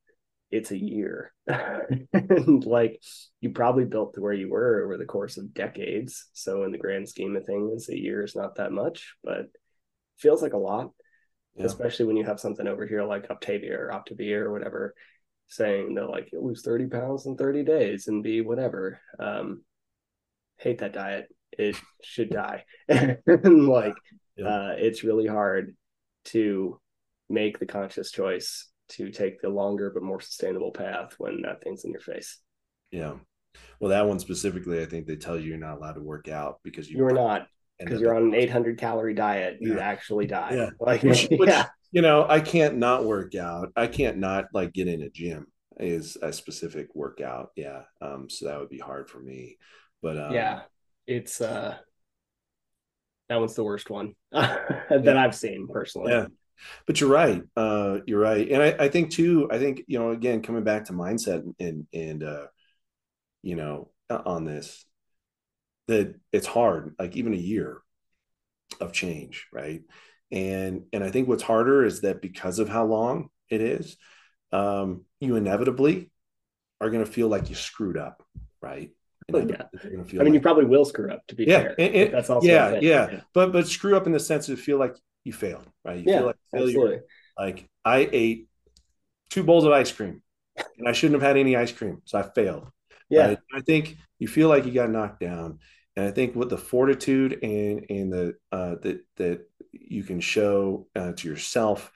[0.51, 1.33] it's a year.
[1.47, 3.01] and like
[3.39, 6.29] you probably built to where you were over the course of decades.
[6.33, 9.47] So in the grand scheme of things, a year is not that much, but
[10.17, 10.91] feels like a lot.
[11.55, 11.65] Yeah.
[11.65, 14.93] Especially when you have something over here like Optavia or Optavia or whatever,
[15.47, 18.99] saying that like you'll lose 30 pounds in 30 days and be whatever.
[19.19, 19.63] Um
[20.61, 21.27] hate that diet.
[21.57, 22.63] It should die.
[22.87, 23.95] and like
[24.37, 24.47] yeah.
[24.47, 25.75] uh it's really hard
[26.25, 26.79] to
[27.29, 31.85] make the conscious choice to take the longer but more sustainable path when that thing's
[31.85, 32.39] in your face.
[32.91, 33.13] Yeah.
[33.79, 36.59] Well, that one specifically, I think they tell you you're not allowed to work out
[36.63, 37.47] because you are not
[37.79, 39.57] because you're on an 800 calorie diet.
[39.59, 39.73] Yeah.
[39.73, 40.51] You actually die.
[40.53, 40.69] Yeah.
[40.79, 41.67] Like, which, which, yeah.
[41.91, 43.71] You know, I can't not work out.
[43.75, 45.47] I can't not like get in a gym
[45.79, 47.49] is a specific workout.
[47.55, 47.81] Yeah.
[48.01, 48.29] Um.
[48.29, 49.57] So that would be hard for me.
[50.01, 50.61] But um, yeah,
[51.07, 51.77] it's uh
[53.29, 55.23] that one's the worst one that yeah.
[55.23, 56.11] I've seen personally.
[56.11, 56.27] Yeah
[56.85, 60.11] but you're right uh, you're right and I, I, think too i think you know
[60.11, 62.47] again coming back to mindset and and uh,
[63.41, 64.85] you know on this
[65.87, 67.81] that it's hard like even a year
[68.79, 69.81] of change right
[70.31, 73.97] and and i think what's harder is that because of how long it is
[74.53, 76.11] um, you inevitably
[76.81, 78.23] are going to feel like you screwed up
[78.61, 78.91] right
[79.33, 79.63] yeah.
[79.83, 81.25] I mean, like, you probably will screw up.
[81.27, 84.11] To be yeah, fair, and, that's also yeah, yeah, yeah, But but screw up in
[84.11, 85.97] the sense of feel like you failed, right?
[85.97, 86.67] You yeah, feel like failure.
[86.67, 86.99] Absolutely.
[87.37, 88.47] Like I ate
[89.29, 90.21] two bowls of ice cream
[90.77, 92.01] and I shouldn't have had any ice cream.
[92.05, 92.67] So I failed.
[93.09, 93.27] Yeah.
[93.27, 93.39] Right?
[93.53, 95.59] I think you feel like you got knocked down.
[95.95, 100.87] And I think with the fortitude and and the uh, that that you can show
[100.95, 101.91] uh, to yourself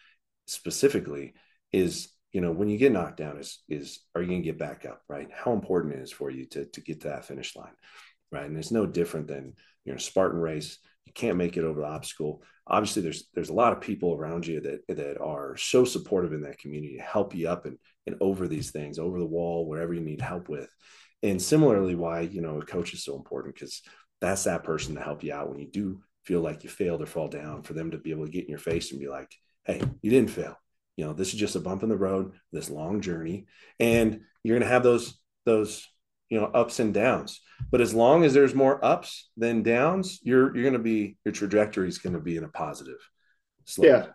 [0.48, 1.34] specifically
[1.72, 4.60] is you know when you get knocked down is is are you going to get
[4.60, 5.30] back up right?
[5.34, 7.72] How important it is for you to to get to that finish line
[8.30, 8.46] right?
[8.46, 9.54] And it's no different than
[9.86, 10.78] you know spartan race.
[11.06, 12.44] You can't make it over the obstacle.
[12.68, 16.42] Obviously there's there's a lot of people around you that that are so supportive in
[16.42, 19.94] that community to help you up and and over these things over the wall wherever
[19.94, 20.70] you need help with.
[21.24, 23.82] And similarly why you know a coach is so important because
[24.20, 27.06] that's that person to help you out when you do feel like you failed or
[27.06, 29.32] fall down for them to be able to get in your face and be like
[29.64, 30.58] hey you didn't fail
[30.98, 33.46] you know this is just a bump in the road this long journey
[33.80, 35.88] and you're going to have those those
[36.30, 37.42] you know ups and downs.
[37.72, 41.34] But as long as there's more ups than downs you're you're going to be your
[41.34, 43.00] trajectory is going to be in a positive
[43.66, 43.88] slope.
[43.88, 44.06] yeah.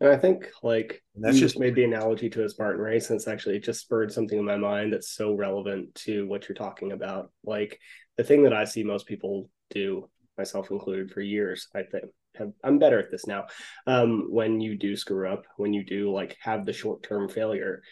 [0.00, 3.18] And i think like and that's just made the analogy to a spartan race and
[3.18, 6.56] it's actually it just spurred something in my mind that's so relevant to what you're
[6.56, 7.30] talking about.
[7.44, 7.78] Like
[8.16, 12.04] the thing that i see most people do myself included for years i think
[12.36, 13.46] have, i'm better at this now
[13.86, 17.82] um, when you do screw up when you do like have the short-term failure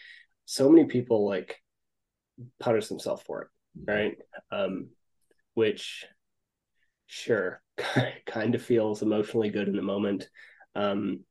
[0.45, 1.61] so many people like
[2.59, 3.47] punish themselves for it
[3.87, 4.17] right?
[4.51, 4.89] Um,
[5.53, 6.05] which,
[7.07, 7.61] sure,
[8.25, 10.29] kind of feels emotionally good in the moment.
[10.75, 11.21] Um,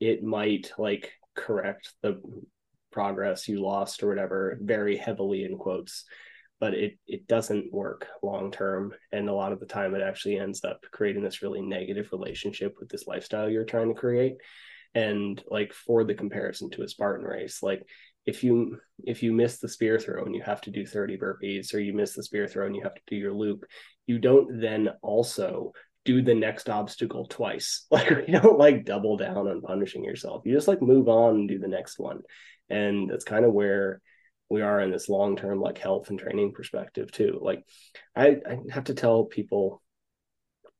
[0.00, 2.20] it might like correct the
[2.92, 6.04] progress you lost or whatever very heavily in quotes
[6.60, 8.94] but it it doesn't work long term.
[9.12, 12.76] And a lot of the time it actually ends up creating this really negative relationship
[12.78, 14.36] with this lifestyle you're trying to create.
[14.94, 17.84] And like for the comparison to a spartan race like
[18.26, 21.74] if you if you miss the spear throw and you have to do 30 burpees
[21.74, 23.64] or you miss the spear throw and you have to do your loop
[24.06, 25.72] you don't then also
[26.04, 27.86] do the next obstacle twice.
[27.90, 30.42] Like you don't like double down on punishing yourself.
[30.44, 32.20] You just like move on and do the next one.
[32.68, 34.00] And that's kind of where
[34.50, 37.38] we are in this long term like health and training perspective too.
[37.42, 37.64] Like
[38.14, 39.82] I, I have to tell people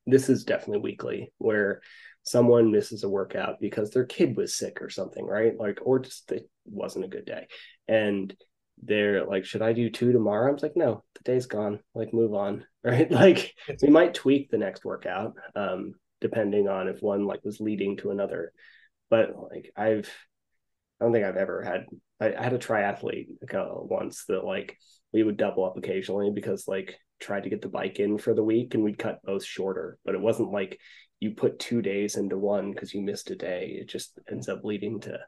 [0.07, 1.81] this is definitely weekly where
[2.25, 5.59] someone misses a workout because their kid was sick or something, right?
[5.59, 7.47] Like, or just it wasn't a good day.
[7.87, 8.35] And
[8.83, 10.51] they're like, should I do two tomorrow?
[10.51, 11.81] I was like, no, the day's gone.
[11.95, 13.11] Like, move on, right?
[13.11, 17.97] Like, we might tweak the next workout, um, depending on if one like was leading
[17.99, 18.53] to another.
[19.11, 20.11] But like, I've,
[21.01, 21.87] I don't think I've ever had.
[22.21, 24.79] I, I had a triathlete once that like
[25.12, 28.45] we would double up occasionally because like tried to get the bike in for the
[28.45, 29.99] week and we'd cut both shorter.
[30.05, 30.79] But it wasn't like
[31.21, 33.79] you put two days into one because you missed a day.
[33.81, 35.19] It just ends up leading to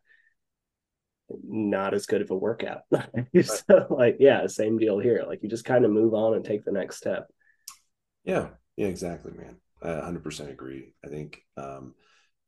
[1.28, 2.82] not as good of a workout.
[3.42, 5.24] so like, yeah, same deal here.
[5.26, 7.28] Like you just kind of move on and take the next step.
[8.24, 9.56] Yeah, yeah, exactly, man.
[9.82, 10.92] I 100% agree.
[11.04, 11.94] I think um,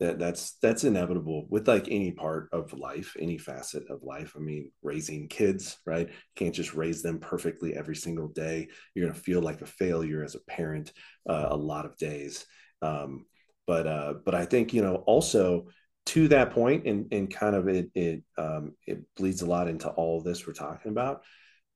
[0.01, 4.35] that that's that's inevitable with like any part of life, any facet of life.
[4.37, 6.09] I mean, raising kids, right?
[6.09, 8.69] You can't just raise them perfectly every single day.
[8.95, 10.93] You're gonna feel like a failure as a parent
[11.29, 12.47] uh, a lot of days.
[12.81, 13.27] Um,
[13.67, 15.67] but uh, but I think you know also
[16.07, 19.89] to that point and, and kind of it it um, it bleeds a lot into
[19.91, 21.23] all this we're talking about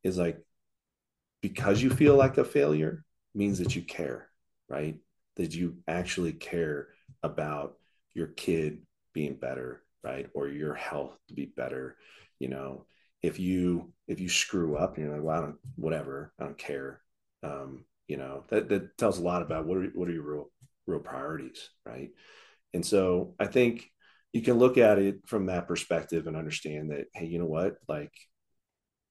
[0.04, 0.38] is like
[1.42, 3.04] because you feel like a failure
[3.34, 4.28] means that you care
[4.68, 4.96] right
[5.36, 6.88] that you actually care
[7.22, 7.76] about
[8.14, 8.82] your kid
[9.12, 10.28] being better right?
[10.34, 11.96] Or your health to be better
[12.38, 12.86] you know?
[13.22, 16.58] If you if you screw up and you're like well i don't whatever i don't
[16.58, 17.00] care
[17.44, 20.50] um, you know that that tells a lot about what are what are your real
[20.86, 22.10] real priorities right?
[22.74, 23.90] And so i think
[24.32, 27.76] you can look at it from that perspective and understand that hey you know what?
[27.88, 28.12] Like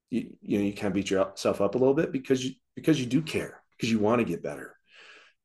[0.09, 2.99] you, you know you kind of beat yourself up a little bit because you because
[2.99, 4.75] you do care because you want to get better.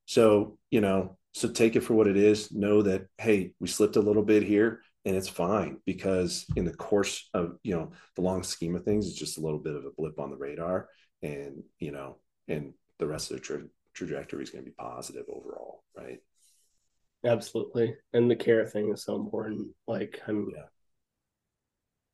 [0.05, 3.95] So you know so take it for what it is know that hey we slipped
[3.95, 8.21] a little bit here and it's fine because in the course of you know the
[8.21, 10.87] long scheme of things it's just a little bit of a blip on the radar
[11.21, 12.17] and you know
[12.47, 13.61] and the rest of the tra-
[13.93, 16.19] trajectory is going to be positive overall right
[17.25, 17.95] Absolutely.
[18.13, 19.69] And the care thing is so important.
[19.87, 20.63] Like I'm yeah.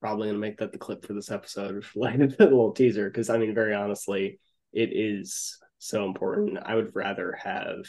[0.01, 3.37] probably gonna make that the clip for this episode, like a little teaser, because I
[3.37, 4.39] mean, very honestly,
[4.71, 6.57] it is so important.
[6.63, 7.85] I would rather have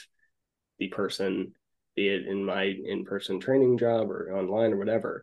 [0.79, 1.53] the person,
[1.97, 5.23] be it in my in-person training job or online or whatever.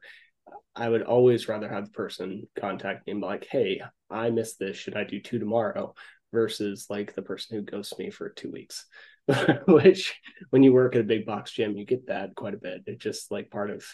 [0.76, 4.60] I would always rather have the person contact me and be like, hey, I missed
[4.60, 4.78] this.
[4.78, 5.93] Should I do two tomorrow?
[6.32, 8.86] Versus like the person who ghosts me for two weeks.
[9.68, 12.82] which when you work at a big box gym, you get that quite a bit.
[12.86, 13.86] It's just like part of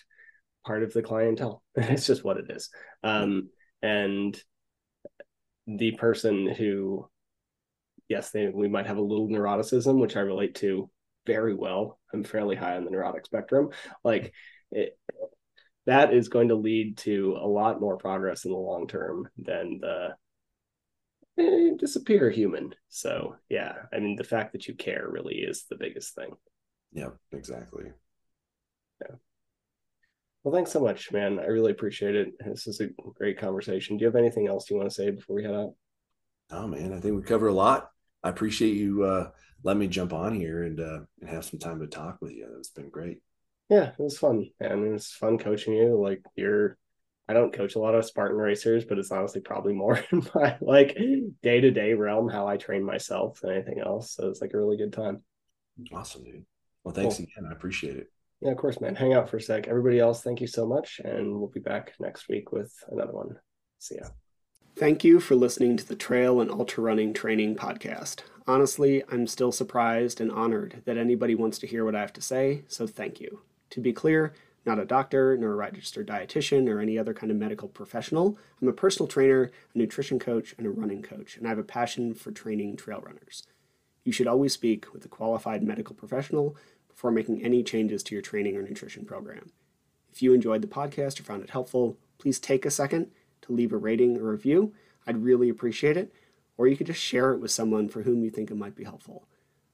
[0.66, 1.64] part of the clientele.
[1.76, 2.70] it's just what it is.
[3.03, 3.49] Um,
[3.82, 4.39] and
[5.68, 7.10] the person who,
[8.08, 10.89] yes, they we might have a little neuroticism, which I relate to
[11.28, 12.00] very well.
[12.12, 13.70] I'm fairly high on the neurotic spectrum.
[14.04, 14.34] Like
[14.72, 14.98] it,
[15.86, 19.80] that is going to lead to a lot more progress in the long term than
[19.80, 20.16] the
[21.38, 22.74] eh, disappear human.
[22.90, 26.32] So yeah, I mean the fact that you care really is the biggest thing.
[26.92, 27.92] Yeah, exactly.
[29.02, 29.16] Yeah.
[30.44, 31.40] Well, thanks so much, man.
[31.40, 32.34] I really appreciate it.
[32.40, 33.98] This is a great conversation.
[33.98, 35.74] Do you have anything else you want to say before we head out?
[36.50, 37.92] Oh man, I think we covered a lot.
[38.24, 39.30] I appreciate you uh
[39.64, 42.47] letting me jump on here and uh and have some time to talk with you.
[42.58, 43.20] It's been great.
[43.70, 44.49] Yeah, it was fun.
[44.60, 45.99] And it was fun coaching you.
[46.01, 46.78] Like you're
[47.30, 50.58] I don't coach a lot of Spartan racers, but it's honestly probably more in my
[50.62, 50.97] like
[51.43, 54.14] day to day realm how I train myself than anything else.
[54.14, 55.24] So it's like a really good time.
[55.93, 56.45] Awesome, dude.
[56.84, 57.26] Well, thanks cool.
[57.26, 57.49] again.
[57.49, 58.08] I appreciate it.
[58.41, 58.95] Yeah, of course, man.
[58.95, 59.68] Hang out for a sec.
[59.68, 61.01] Everybody else, thank you so much.
[61.03, 63.36] And we'll be back next week with another one.
[63.80, 64.08] See ya.
[64.78, 68.20] Thank you for listening to the Trail and Ultra Running Training Podcast.
[68.46, 72.22] Honestly, I'm still surprised and honored that anybody wants to hear what I have to
[72.22, 73.42] say, so thank you.
[73.72, 74.36] To be clear,
[74.68, 78.38] not a doctor, nor a registered dietitian, or any other kind of medical professional.
[78.62, 81.64] I'm a personal trainer, a nutrition coach, and a running coach, and I have a
[81.64, 83.48] passion for training trail runners.
[84.04, 86.56] You should always speak with a qualified medical professional
[86.88, 89.54] before making any changes to your training or nutrition program.
[90.14, 93.10] If you enjoyed the podcast or found it helpful, please take a second
[93.48, 94.74] to leave a rating or review.
[95.06, 96.14] I'd really appreciate it.
[96.58, 98.84] Or you could just share it with someone for whom you think it might be
[98.84, 99.28] helpful.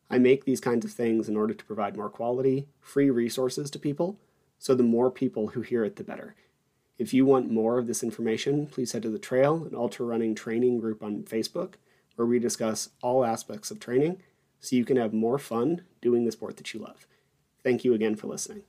[0.10, 3.80] I make these kinds of things in order to provide more quality, free resources to
[3.80, 4.20] people
[4.60, 6.36] so the more people who hear it, the better.
[6.98, 10.36] If you want more of this information, please head to the Trail and Ultra Running
[10.36, 11.74] Training group on Facebook,
[12.16, 14.22] where we discuss all aspects of training
[14.60, 17.08] so you can have more fun doing the sport that you love.
[17.64, 18.64] Thank you again for listening.